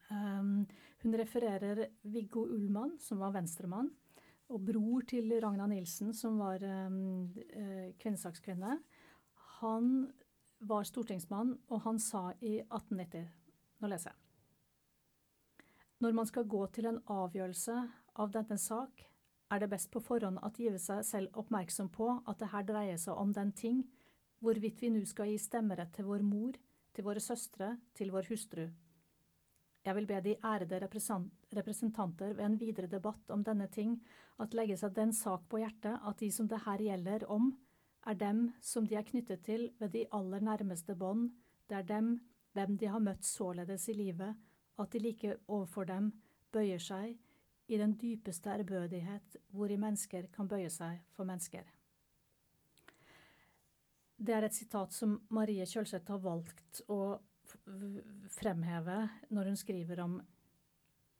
[0.10, 0.68] Um,
[1.04, 3.90] hun refererer Viggo Ullmann, som var venstremann,
[4.50, 7.30] og bror til Ragna Nilsen, som var um,
[8.00, 8.78] kvinnesakskvinne.
[9.60, 10.12] Han
[10.60, 13.28] var stortingsmann, og han sa i 1890
[13.80, 14.20] Nå leser jeg.
[16.00, 17.76] Når man skal gå til en avgjørelse
[18.24, 19.04] av denne sak,
[19.52, 23.00] er det best på forhånd at give seg selv oppmerksom på at det her dreier
[23.02, 23.82] seg om den ting
[24.40, 26.56] hvorvidt vi nå skal gi stemmerett til vår mor,
[26.96, 28.70] til våre søstre, til vår hustru.
[29.84, 30.80] Jeg vil be de ærede
[31.56, 33.98] representanter ved en videre debatt om denne ting
[34.40, 37.52] at legge seg den sak på hjertet at de som det her gjelder om,
[38.08, 41.30] er dem som de er knyttet til ved de aller nærmeste bånd,
[41.70, 42.20] det er dem
[42.54, 44.36] hvem de har møtt således i livet,
[44.80, 46.12] at de like overfor dem
[46.52, 47.18] bøyer seg
[47.70, 51.68] i den dypeste ærbødighet hvori mennesker kan bøye seg for mennesker.
[54.20, 57.20] Det er et sitat som Marie Kjølseth har valgt å
[58.36, 58.98] fremheve
[59.30, 60.18] når hun skriver om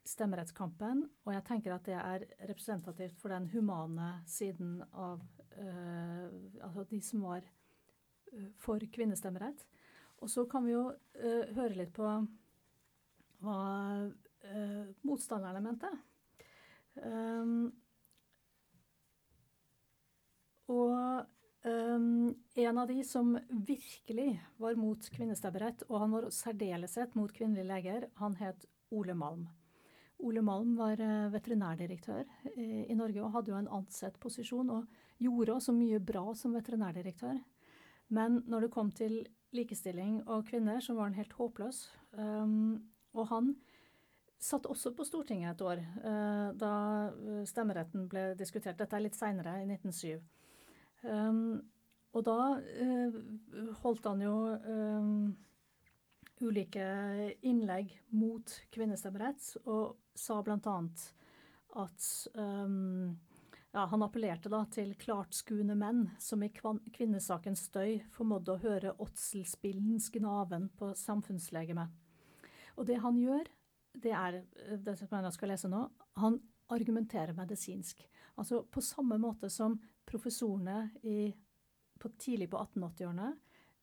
[0.10, 5.22] stemmerettskampen, og jeg tenker at det er representativt for den humane siden av
[5.58, 7.44] Altså de som var
[8.34, 9.66] uh, for kvinnestemmerett.
[10.20, 12.08] Og så kan vi jo uh, høre litt på
[13.40, 13.60] hva
[15.04, 15.90] motstanderne mente.
[17.04, 17.68] Um,
[20.72, 21.28] og
[21.60, 27.68] Um, en av de som virkelig var mot kvinnestemmerett, og han var særdeleshet mot kvinnelige
[27.68, 28.64] leger, han het
[28.96, 29.44] Ole Malm.
[30.24, 31.02] Ole Malm var
[31.34, 32.24] veterinærdirektør
[32.54, 34.88] i, i, Norge og hadde jo en ansett posisjon, og
[35.20, 37.40] gjorde også mye bra som veterinærdirektør.
[38.16, 39.22] Men når det kom til
[39.56, 41.84] likestilling og kvinner, så var han helt håpløs.
[42.18, 43.54] Um, og han
[44.40, 46.74] satt også på Stortinget et år uh, da
[47.50, 48.80] stemmeretten ble diskutert.
[48.80, 50.22] Dette er litt seinere, i 1907.
[51.04, 51.60] Um,
[52.14, 53.20] og da uh,
[53.84, 55.14] holdt han jo um,
[56.42, 56.86] ulike
[57.46, 60.78] innlegg mot kvinnestemmerett, og sa bl.a.
[61.84, 62.08] at
[62.40, 63.18] um,
[63.72, 70.10] ja, han appellerte da til klartskuende menn som i kvinnesakens støy formådde å høre åtselspillens
[70.16, 71.92] gnaven på samfunnslegemet.
[72.80, 73.50] Og det han gjør,
[73.94, 74.40] det er
[74.86, 75.84] det som jeg skal lese nå,
[76.22, 76.40] han
[76.74, 78.02] argumenterer medisinsk.
[78.38, 79.78] Altså på samme måte som
[80.10, 81.30] professorene i,
[82.00, 83.34] på, tidlig på 1880-årene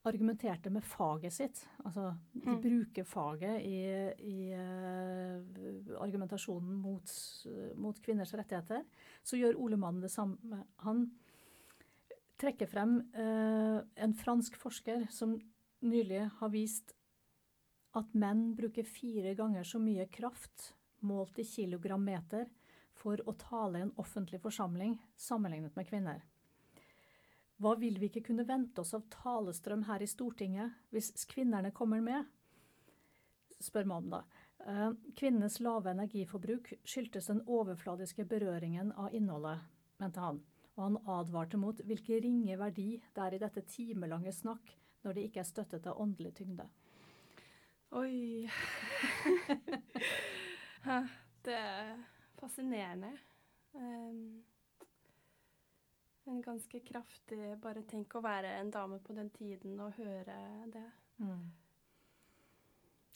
[0.07, 1.61] argumenterte med faget sitt.
[1.85, 2.61] Altså de mm.
[2.63, 3.79] bruker faget i,
[4.23, 7.15] i uh, argumentasjonen mot,
[7.77, 8.85] mot, kvinners rettigheter.
[9.27, 10.63] Så gjør Ole Mann det samme.
[10.85, 11.09] Han
[12.41, 15.37] trekker frem uh, en fransk forsker som
[15.87, 16.95] nylig har vist
[17.97, 20.73] at menn bruker fire ganger så mye kraft
[21.07, 22.49] målt i kilogrammeter
[22.97, 26.25] for å tale i en offentlig forsamling sammenlignet med kvinner.
[27.57, 32.03] Hva vil vi ikke kunne vente oss av talestrøm her i Stortinget hvis kvinnerne kommer
[32.05, 32.27] med?
[33.61, 34.23] spør mannen da.
[34.67, 39.63] Eh, kvinnenes lave energiforbruk skyldtes den overfladiske berøringen av innholdet,
[40.03, 40.43] mente han,
[40.77, 45.29] og han advarte mot hvilken ringe verdi det er i dette timelange snakk når det
[45.29, 46.67] ikke er støttet av åndelig tyngde.
[47.97, 48.49] Oi.
[51.47, 51.95] det er
[52.41, 53.13] fascinerende.
[53.77, 54.43] Um,
[56.27, 60.39] en ganske kraftig Bare tenk å være en dame på den tiden og høre
[60.73, 60.87] det.
[61.23, 61.45] Mm.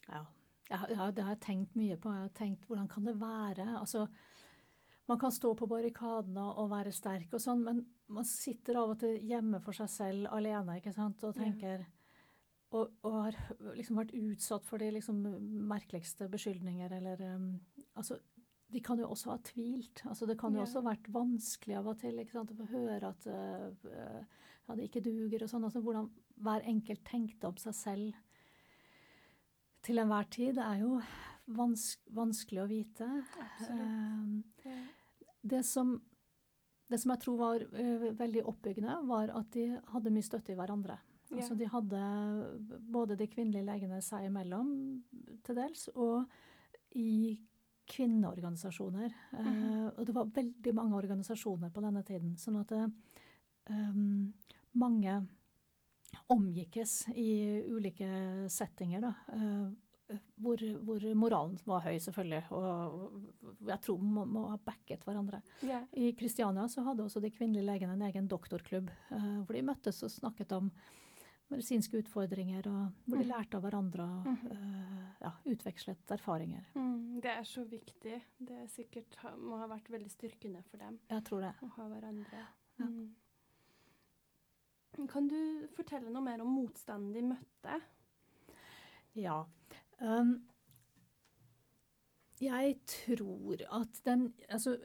[0.09, 0.25] Ja.
[0.71, 2.13] Jeg, ja, det har jeg tenkt mye på.
[2.15, 3.67] Jeg har tenkt hvordan kan det være?
[3.81, 4.05] Altså,
[5.11, 7.81] man kan stå på barrikadene og være sterk og sånn, men
[8.15, 11.89] man sitter av og til hjemme for seg selv alene ikke sant, og tenker ja.
[12.79, 13.39] og, og, har
[13.75, 15.19] liksom vært utsatt for de liksom
[15.71, 17.53] merkeligste beskyldninger eller um,
[17.99, 18.21] Altså,
[18.71, 20.03] de kan jo også ha tvilt.
[20.07, 20.67] Altså, det kan jo ja.
[20.67, 24.21] også ha vært vanskelig av og til å få høre at uh,
[24.69, 25.67] ja, det ikke duger og sånn.
[25.67, 26.11] Altså, hvordan
[26.41, 28.21] hver enkelt tenkte om seg selv
[29.85, 31.01] til enhver tid, det er jo
[31.57, 33.11] vans vanskelig å vite.
[33.67, 34.39] Uh,
[35.43, 35.97] det, som,
[36.91, 40.59] det som jeg tror var uh, veldig oppbyggende, var at de hadde mye støtte i
[40.61, 41.01] hverandre.
[41.31, 41.41] Yeah.
[41.41, 42.05] Altså, de hadde
[42.91, 44.71] både de kvinnelige legene seg imellom
[45.47, 46.27] til dels, og
[46.99, 47.39] i
[47.91, 49.13] kvinneorganisasjoner.
[49.33, 49.91] Mm -hmm.
[49.99, 52.37] og det var veldig mange organisasjoner på denne tiden.
[52.37, 54.33] Sånn at um,
[54.73, 55.27] mange
[56.27, 58.09] omgikkes i ulike
[58.49, 59.15] settinger, da.
[59.35, 59.71] Uh,
[60.43, 62.43] hvor, hvor, moralen var høy, selvfølgelig.
[62.51, 65.43] Og jeg tror man må ha backet hverandre.
[65.63, 65.85] Yeah.
[65.93, 70.03] I Kristiania så hadde også de kvinnelige legene en egen doktorklubb, uh, hvor de møttes
[70.03, 70.73] og snakket om
[71.51, 73.31] medisinske utfordringer, og hvor de mm.
[73.33, 76.69] lærte av hverandre og uh, ja, utvekslet erfaringer.
[76.79, 78.21] Mm, det er så viktig.
[78.39, 81.01] Det er sikkert må ha vært veldig styrkende for dem.
[81.11, 81.55] Jeg tror det.
[81.67, 82.45] Å ha hverandre.
[82.81, 83.11] Mm.
[85.11, 85.41] Kan du
[85.77, 87.81] fortelle noe mer om motstanden de møtte?
[89.19, 89.43] Ja.
[90.01, 90.37] Um,
[92.41, 94.79] jeg tror at den Altså,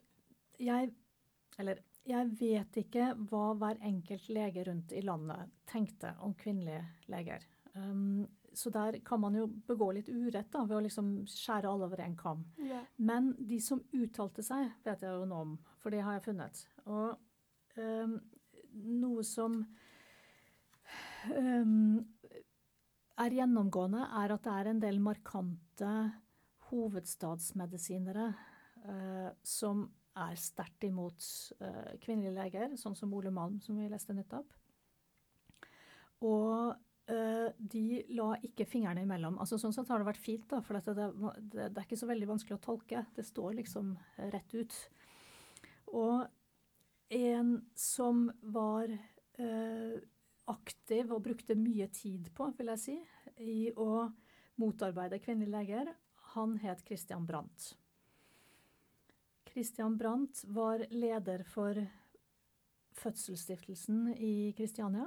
[0.60, 0.92] jeg
[1.60, 7.46] Eller jeg vet ikke hva hver enkelt lege rundt i landet tenkte om kvinnelige leger.
[7.74, 11.90] Um, så der kan man jo begå litt urett da, ved å liksom skjære alle
[11.90, 12.46] over én kam.
[12.62, 12.86] Yeah.
[12.96, 16.62] Men de som uttalte seg, vet jeg jo noe om, for det har jeg funnet.
[16.86, 17.18] Og
[17.82, 18.16] um,
[19.02, 19.60] noe som
[21.34, 22.00] um,
[23.26, 25.92] er gjennomgående, er at det er en del markante
[26.70, 28.30] hovedstadsmedisinere
[28.88, 31.28] uh, som er sterkt imot
[31.60, 34.54] uh, kvinnelige leger, sånn som Ole Malm, som vi leste nettopp.
[36.26, 36.72] Og
[37.12, 37.86] uh, de
[38.16, 39.40] la ikke fingrene imellom.
[39.42, 41.10] Altså Sånn sett har det vært fint, da, for det,
[41.52, 43.06] det, er ikke så veldig vanskelig å tolke.
[43.16, 43.94] Det står liksom
[44.34, 44.80] rett ut.
[45.94, 46.26] Og
[47.16, 49.96] en som var uh,
[50.52, 53.00] aktiv og brukte mye tid på, vil jeg si,
[53.44, 54.08] i å
[54.62, 55.96] motarbeide kvinnelige leger,
[56.36, 57.74] han het Christian Brandt.
[59.56, 61.78] Christian Brandt var leder for
[63.00, 65.06] Fødselsstiftelsen i Kristiania.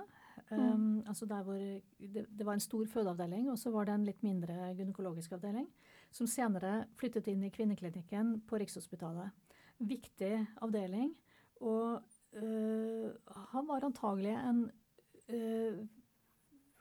[0.50, 4.06] Um, altså der hvor det, det, var en stor fødeavdeling, og så var det en
[4.08, 5.66] litt mindre gynekologisk avdeling,
[6.10, 9.36] som senere flyttet inn i kvinneklinikken på Rikshospitalet.
[9.84, 10.32] Viktig
[10.64, 11.12] avdeling.
[11.60, 12.00] Og
[12.32, 13.12] øh,
[13.52, 14.64] han var antagelig en
[15.28, 15.84] øh,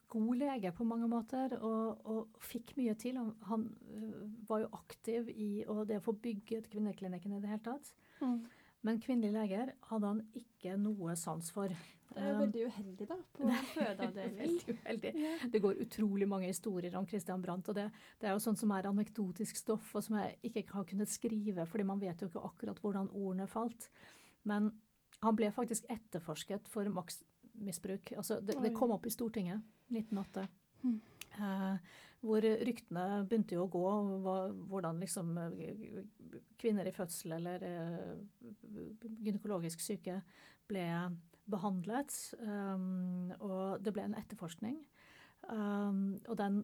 [0.10, 3.20] god lege på mange måter, og, og fikk mye til.
[3.20, 7.52] Han, han uh, var jo aktiv i og det å få bygget kvinneklinikken i det
[7.52, 7.92] hele tatt.
[8.22, 8.40] Mm.
[8.88, 11.74] Men kvinnelige leger hadde han ikke noe sans for.
[12.08, 14.54] Det er jo veldig uheldig, da, på fødeavdeling.
[14.70, 15.12] uheldig.
[15.54, 17.88] Det går utrolig mange historier om Christian Brandt, og det,
[18.22, 21.68] det, er jo sånt som er anekdotisk stoff, og som jeg ikke har kunnet skrive,
[21.70, 23.90] fordi man vet jo ikke akkurat hvordan ordene falt.
[24.48, 24.72] Men
[25.26, 26.90] han ble faktisk etterforsket for
[27.58, 28.14] maksmisbruk.
[28.18, 29.62] Altså, det, det kom opp i Stortinget.
[29.90, 30.48] 1908.
[30.84, 31.02] Mm.
[31.38, 31.78] Eh,
[32.22, 34.10] hvor ryktene begynte jo å gå om
[34.70, 36.04] hvordan liksom eh,
[36.60, 38.16] kvinner i fødsel eller eh,
[39.24, 40.22] gynekologisk syke
[40.68, 40.88] ble
[41.48, 42.12] behandlet.
[42.42, 44.82] Um, og det ble en etterforskning.
[45.48, 46.64] Um, og den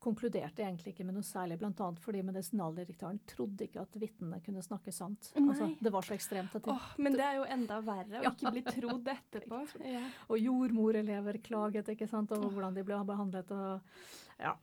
[0.00, 1.88] konkluderte egentlig ikke med noe særlig, bl.a.
[2.00, 5.30] fordi medisinaldirektøren trodde ikke at vitnene kunne snakke sant.
[5.36, 6.54] Altså, det var så ekstremt.
[6.56, 8.32] At det, oh, men det er jo enda verre å ja.
[8.32, 9.62] ikke bli trodd etterpå.
[9.90, 10.02] Ja.
[10.30, 13.50] Og jordmorelever klaget ikke sant, over hvordan de ble behandlet.
[13.52, 14.04] Og,
[14.40, 14.54] ja.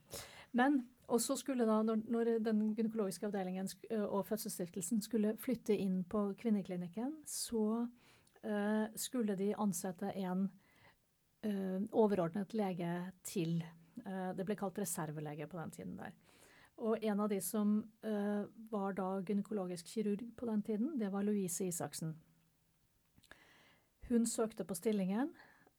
[0.56, 3.68] Men og så skulle da, når, når den gynekologiske avdelingen
[4.10, 7.64] og Fødselsstiftelsen skulle flytte inn på kvinneklinikken, så
[8.44, 10.44] uh, skulle de ansette en
[11.46, 12.92] uh, overordnet lege
[13.24, 13.62] til
[14.04, 16.14] det ble kalt reservelege på den tiden der.
[16.78, 21.26] Og en av de som uh, var da gynekologisk kirurg på den tiden, det var
[21.26, 22.14] Louise Isaksen.
[24.08, 25.32] Hun søkte på stillingen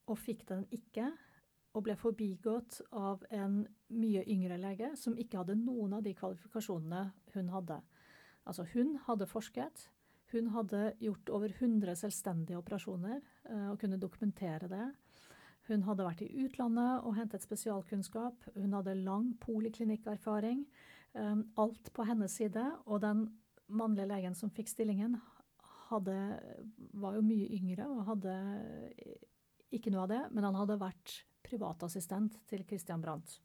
[0.09, 1.07] og fikk den ikke,
[1.78, 3.61] og ble forbigått av en
[3.93, 7.03] mye yngre lege som ikke hadde noen av de kvalifikasjonene
[7.36, 7.78] hun hadde.
[8.49, 9.86] Altså, hun hadde forsket.
[10.34, 14.88] Hun hadde gjort over 100 selvstendige operasjoner uh, og kunne dokumentere det.
[15.70, 18.47] Hun hadde vært i utlandet og hentet spesialkunnskap.
[18.55, 20.63] Hun hadde lang poliklinikkerfaring.
[21.13, 22.63] Um, alt på hennes side.
[22.86, 23.28] Og den
[23.70, 25.17] mannlige legen som fikk stillingen,
[25.89, 26.15] hadde,
[27.01, 28.34] var jo mye yngre og hadde
[29.74, 33.39] ikke noe av det, men han hadde vært privatassistent til Christian Brandt.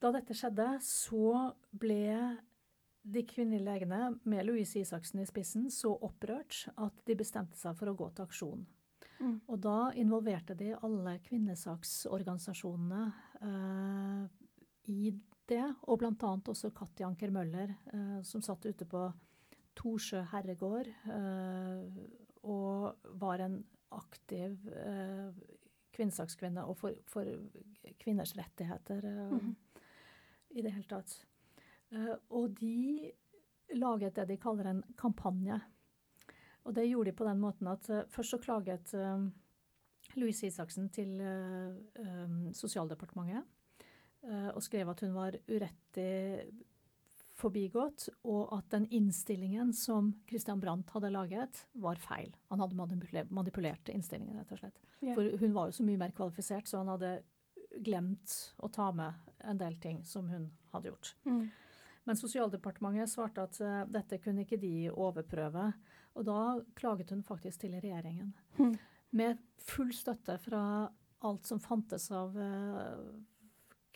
[0.00, 2.36] Da dette skjedde, så ble
[3.06, 7.92] de kvinnelige legene, med Louise Isaksen i spissen, så opprørt at de bestemte seg for
[7.92, 8.64] å gå til aksjon.
[9.18, 9.36] Mm.
[9.48, 13.02] Og da involverte de alle kvinnesaksorganisasjonene
[13.40, 14.24] eh,
[14.92, 15.12] i
[15.46, 16.32] det, og bl.a.
[16.36, 19.06] også Katti Anker Møller, eh, som satt ute på
[19.76, 21.80] Torsjø herregård eh,
[22.48, 23.60] og var en
[23.96, 24.56] aktiv
[25.94, 27.28] kvinnesakskvinne og for, for,
[28.02, 29.52] kvinners rettigheter mm.
[30.58, 31.14] i det hele tatt.
[32.34, 33.12] og de
[33.78, 35.60] laget det de kaller en kampanje
[36.66, 39.26] og det gjorde de på den måten at uh, først så klaget uh,
[40.18, 43.52] Louise Isaksen til um, Sosialdepartementet
[44.26, 46.48] og skrev at hun var urettig
[47.36, 52.32] forbigått, og at den innstillingen som Christian Brandt hadde laget, var feil.
[52.50, 52.78] Han hadde
[53.30, 54.80] manipulert, innstillingen, rett og slett.
[55.02, 55.14] Yeah.
[55.14, 57.12] For hun var jo så mye mer kvalifisert, så han hadde
[57.86, 61.12] glemt å ta med en del ting som hun hadde gjort.
[61.28, 61.44] Mm.
[62.08, 63.60] Men Sosialdepartementet svarte at
[63.92, 65.68] dette kunne ikke de overprøve.
[66.16, 66.40] Og da
[66.78, 68.34] klaget hun faktisk til regjeringen.
[68.58, 68.76] Mm.
[69.16, 70.62] Med full støtte fra
[71.26, 73.16] alt som fantes av uh,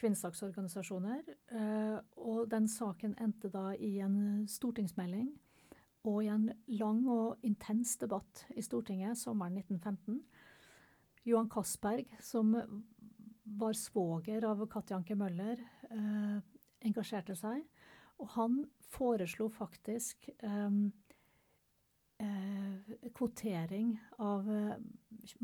[0.00, 1.22] kvinnesaksorganisasjoner.
[1.52, 5.32] Uh, og den saken endte da i en stortingsmelding
[6.08, 6.46] og i en
[6.80, 10.22] lang og intens debatt i Stortinget sommeren 1915.
[11.28, 12.54] Johan Castberg, som
[13.60, 15.60] var svoger av Katja Anker Møller,
[15.92, 16.40] uh,
[16.86, 17.66] engasjerte seg.
[18.20, 21.09] Og han foreslo faktisk um, eh,
[23.16, 24.76] kvotering av eh,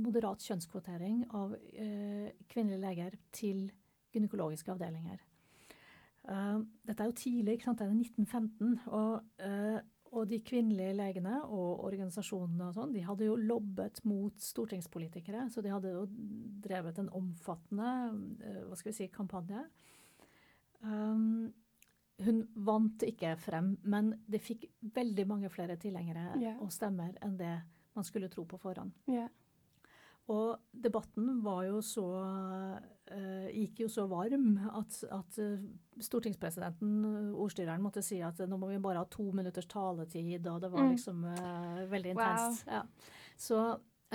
[0.01, 3.67] Moderat kjønnskvotering av eh, kvinnelige leger til
[4.15, 5.21] gynekologiske avdelinger.
[6.27, 7.79] Dette er jo tidlig, ikke sant?
[7.79, 8.71] det er 1915.
[8.97, 9.83] Og,
[10.17, 15.45] og de kvinnelige legene og organisasjonene og sånn, de hadde jo lobbet mot stortingspolitikere.
[15.53, 16.07] Så de hadde jo
[16.65, 17.93] drevet en omfattende
[18.65, 19.63] hva skal vi si, kampanje.
[20.81, 21.53] Um,
[22.25, 26.61] hun vant ikke frem, men det fikk veldig mange flere tilhengere yeah.
[26.63, 27.57] og stemmer enn det
[27.97, 28.95] man skulle tro på forhånd.
[29.11, 29.29] Yeah.
[30.33, 35.67] Og debatten var jo så uh, gikk jo så varm at, at uh,
[36.03, 40.73] stortingspresidenten, ordstyreren, måtte si at nå må vi bare ha to minutters taletid, og det
[40.73, 40.91] var mm.
[40.97, 42.67] liksom uh, veldig intenst.
[42.67, 42.75] Wow.
[42.75, 43.13] Ja.
[43.39, 43.61] Så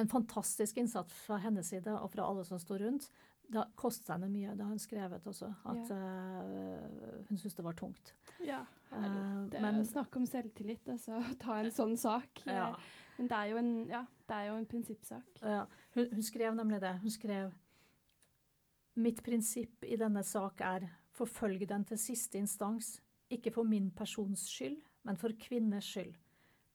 [0.02, 3.08] en fantastisk innsats fra hennes side og fra alle som sto rundt.
[3.52, 4.54] Det kostet henne mye.
[4.56, 7.26] Det har hun skrevet også, at yeah.
[7.28, 8.14] hun syntes det var tungt.
[8.45, 11.20] Ja, det er men, snakk om selvtillit, altså.
[11.43, 12.43] Ta en sånn sak.
[12.47, 12.70] Ja.
[13.18, 15.43] Men det er jo en, ja, det er jo en prinsippsak.
[15.43, 15.66] Ja,
[15.97, 16.95] hun, hun, skrev nemlig det.
[17.04, 17.52] Hun skrev
[19.02, 22.97] Mitt prinsipp i denne sak er forfølg den til siste instans,
[23.32, 26.12] ikke for min persons skyld, men for kvinners skyld.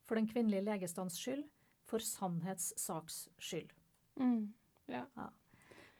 [0.09, 1.45] For den kvinnelige legestands skyld,
[1.85, 3.74] for sannhetssaks skyld.
[4.16, 4.55] Mm,
[4.89, 5.05] ja.
[5.16, 5.27] ja.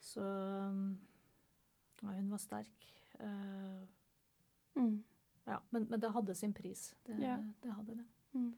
[0.07, 0.22] Så
[2.02, 2.90] ja, hun var sterk.
[3.20, 3.82] Uh,
[4.74, 5.04] mm.
[5.46, 6.94] Ja, men, men, det hadde sin pris.
[7.07, 7.38] Det, ja.
[7.62, 8.04] det hadde det.
[8.32, 8.52] Mm.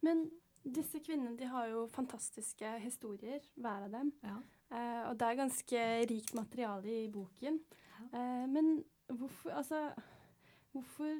[0.00, 0.22] Men
[0.64, 4.12] disse kvinnene de har jo fantastiske historier, hver av dem.
[4.24, 4.38] Ja.
[4.70, 7.60] Uh, og det er ganske rikt materiale i boken.
[7.90, 8.06] Ja.
[8.16, 9.90] Eh, men hvorfor, altså,
[10.72, 11.10] hvorfor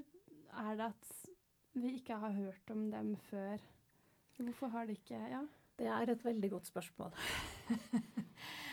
[0.62, 1.11] er det at
[1.74, 3.61] vi ikke har hørt om dem før?
[4.40, 5.44] Hvorfor har de ikke Ja.
[5.80, 7.12] Det er et veldig godt spørsmål.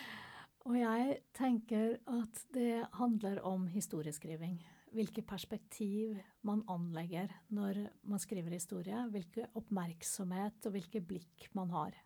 [0.68, 4.60] og jeg tenker at det handler om historieskriving
[4.96, 9.00] hvilke perspektiv man anlegger når man skriver historie.
[9.12, 11.98] Hvilken oppmerksomhet og hvilke blikk man har.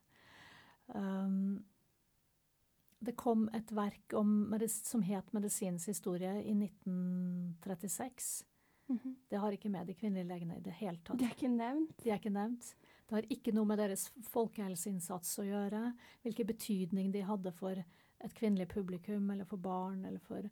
[0.95, 1.61] Um,
[3.01, 8.45] det kom et verk om, som het 'Medisinens historie' i 1936.
[8.87, 9.15] Mm -hmm.
[9.29, 11.19] Det har ikke med de kvinnelige legene i det hele tatt.
[11.19, 12.03] De er ikke nevnt?
[12.03, 12.75] De er ikke nevnt.
[13.09, 15.93] Det har ikke noe med deres folkehelseinnsats å gjøre.
[16.21, 17.83] Hvilken betydning de hadde for
[18.23, 20.49] et kvinnelig publikum, eller for barn, eller for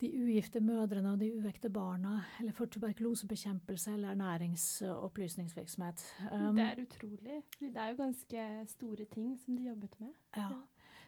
[0.00, 6.04] de ugifte mødrene og de uekte barna, eller for tuberkulosebekjempelse eller ernæringsopplysningsvirksomhet.
[6.32, 7.42] Um, det er utrolig.
[7.60, 10.12] Det er jo ganske store ting som de jobbet med.
[10.36, 10.48] Ja.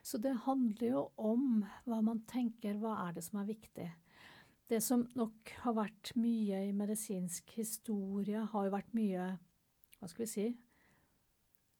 [0.02, 3.90] Så det handler jo om hva man tenker, hva er det som er viktig.
[4.68, 9.34] Det som nok har vært mye i medisinsk historie, har jo vært mye
[9.98, 10.46] Hva skal vi si?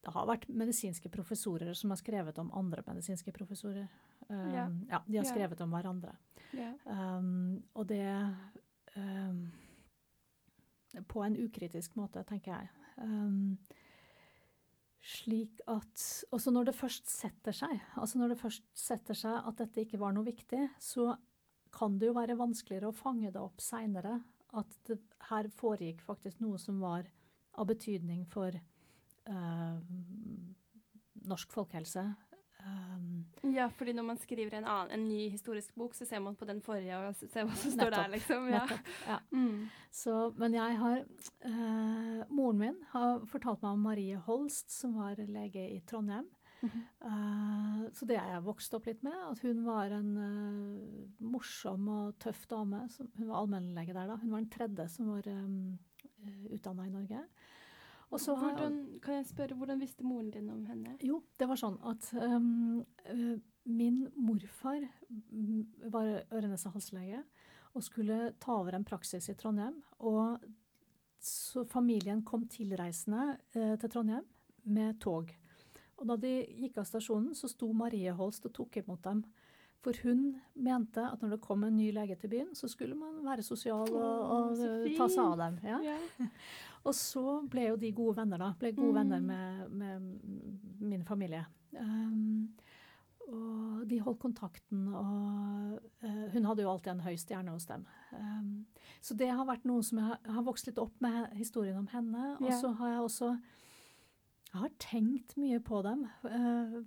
[0.09, 3.91] Det har vært medisinske professorer som har skrevet om andre medisinske professorer.
[4.29, 4.63] Um, ja.
[4.89, 5.01] ja.
[5.05, 5.67] De har skrevet yeah.
[5.67, 6.15] om hverandre.
[6.57, 6.79] Yeah.
[6.87, 8.07] Um, og det
[8.97, 9.43] um,
[11.13, 12.71] På en ukritisk måte, tenker jeg.
[13.05, 13.59] Um,
[15.05, 19.61] slik at Også når det først setter seg, altså når det først setter seg at
[19.61, 21.13] dette ikke var noe viktig, så
[21.75, 24.23] kan det jo være vanskeligere å fange det opp seinere.
[24.57, 27.05] At det, her foregikk faktisk noe som var
[27.61, 28.57] av betydning for
[31.29, 32.05] norsk folkehelse,
[32.69, 36.37] Um, ja, fordi når man skriver en, annen, en, ny historisk bok, så ser man
[36.37, 38.49] på den forrige og ser hva som står der, liksom.
[38.53, 38.65] Ja.
[39.07, 39.19] ja.
[39.39, 39.69] Mm.
[39.95, 41.05] Så, men jeg har
[41.45, 46.27] uh, Moren min har fortalt meg om Marie Holst, som var lege i Trondheim.
[46.61, 46.85] Mm -hmm.
[47.07, 49.19] uh, så det har jeg vokst opp litt med.
[49.31, 52.89] At hun var en uh, morsom og tøff dame.
[52.89, 54.17] Som, hun var allmennlege der da.
[54.17, 55.79] Hun var den tredje som var um,
[56.51, 57.25] utdanna i Norge.
[58.09, 60.95] Hvordan, kan jeg spørre, hvordan visste moren din om henne?
[61.05, 62.87] Jo, det var sånn at um,
[63.69, 64.87] min morfar
[65.93, 67.21] var ørenes- og halslege
[67.77, 69.83] og skulle ta over en praksis i Trondheim.
[70.01, 70.41] Og
[71.21, 74.25] så familien kom tilreisende uh, til Trondheim
[74.65, 75.35] med tog.
[75.99, 76.33] Og da de
[76.63, 79.25] gikk av stasjonen, så sto Marie Holst og tok imot dem.
[79.85, 83.21] For hun mente at når det kom en ny lege til byen, så skulle man
[83.23, 84.63] være sosial og, og
[84.99, 85.61] ta seg av dem.
[85.67, 85.79] Ja.
[85.87, 86.33] Yeah.
[86.87, 88.53] Og så ble jo de gode venner, da.
[88.61, 88.99] Ble gode mm.
[88.99, 90.09] venner med, med,
[90.81, 91.45] min familie.
[91.73, 92.49] Um,
[93.29, 95.75] og de holdt kontakten, og
[96.05, 97.85] uh, hun hadde jo alltid en høy stjerne hos dem.
[98.15, 98.67] Um,
[99.05, 101.91] så det har vært noe som jeg har, har vokst litt opp med historien om
[101.93, 102.35] henne.
[102.41, 103.37] Og så har jeg også
[104.49, 106.07] jeg har tenkt mye på dem.
[106.25, 106.81] Uh,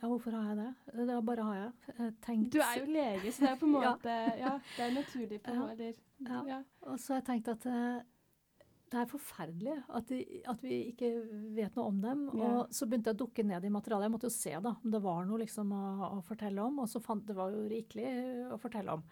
[0.00, 1.06] ja, hvorfor har jeg det?
[1.08, 2.12] Det bare har jeg.
[2.22, 4.36] Tenkt Du er jo lege, så det er på en måte ja.
[4.38, 5.92] ja det er naturlig på en måte.
[6.26, 6.42] Ja.
[6.46, 6.60] ja.
[6.80, 8.02] Og så har jeg tenkt at uh,
[8.88, 11.10] det er forferdelig at, de, at, vi ikke
[11.56, 12.22] vet noe om dem.
[12.32, 12.38] Yeah.
[12.40, 14.08] Og så begynte jeg å dukke ned i materialet.
[14.08, 16.80] Jeg måtte jo se da, om det var noe liksom å, å fortelle om.
[16.84, 18.08] Og så fant det var jo rikelig
[18.54, 19.04] å fortelle om.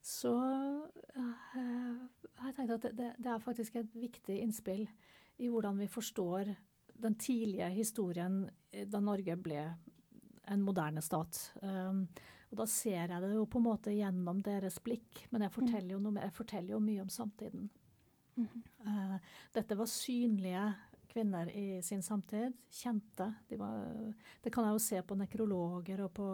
[0.00, 2.00] Så øh,
[2.40, 4.86] jeg tenkte at det, det, er faktisk et viktig innspill
[5.40, 6.54] i hvordan vi forstår
[7.00, 9.64] den tidlige historien da Norge ble
[10.50, 11.38] en moderne stat.
[11.62, 12.06] Um,
[12.50, 15.94] og da ser jeg det jo på en måte gjennom deres blikk, men jeg forteller
[15.94, 17.68] jo, noe, jeg forteller jo mye om samtiden.
[18.86, 19.16] Uh,
[19.54, 20.68] dette var synlige
[21.10, 22.54] kvinner i sin samtid.
[22.70, 23.26] Kjente.
[23.48, 23.90] De var,
[24.42, 26.30] det kan jeg jo se på nekrologer og på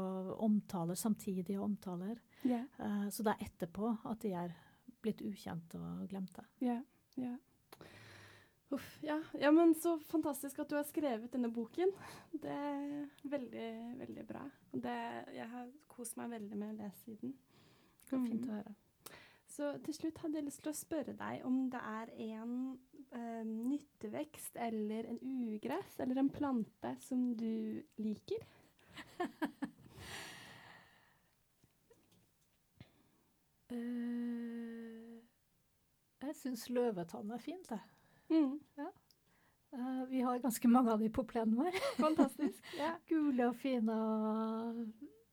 [0.46, 2.20] omtaler, samtidige omtaler.
[2.44, 2.68] Yeah.
[2.78, 4.56] Uh, så det er etterpå at de er
[5.02, 6.44] blitt ukjente og glemte.
[6.64, 6.80] Ja,
[7.20, 7.36] ja.
[8.74, 9.20] Uff, ja.
[9.38, 11.92] ja, men så fantastisk at du har skrevet denne boken.
[12.34, 13.68] Det er veldig,
[14.00, 14.42] veldig bra.
[14.72, 14.96] Det,
[15.36, 17.36] jeg har kost meg veldig med å lese i den.
[18.02, 18.74] Det var fint å høre.
[19.56, 22.50] Så til slutt hadde jeg lyst til å spørre deg om det er en
[23.16, 25.20] eh, nyttevekst eller en
[25.54, 28.44] ugress eller en plante som du liker?
[33.72, 35.16] uh,
[36.26, 37.80] jeg syns løvetann er fint, jeg.
[38.28, 38.58] Mm.
[38.76, 38.92] Ja.
[39.72, 41.80] Uh, vi har ganske mange av de på plenen vår.
[41.96, 42.60] Fantastisk.
[42.82, 42.92] ja.
[43.08, 44.84] Gule og fine og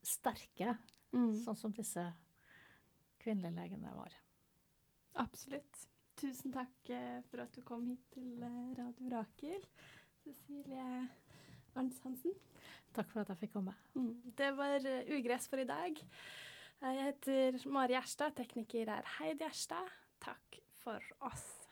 [0.08, 0.78] sterke,
[1.14, 1.36] Mm.
[1.44, 2.02] sånn som disse
[3.24, 4.16] kvinnelige legene var.
[5.24, 5.88] Absolutt.
[6.20, 9.66] Tusen takk eh, for at du kom hit til eh, Radio Rakel,
[10.22, 11.08] Cecilie
[11.76, 12.36] Arns Hansen.
[12.94, 13.74] Takk for at jeg fikk komme.
[13.98, 14.14] Mm.
[14.38, 16.00] Det var eh, Ugress for i dag.
[16.84, 19.92] Jeg heter Mari Gjerstad, tekniker er Heidi Gjerstad.
[20.24, 21.63] Takk for oss.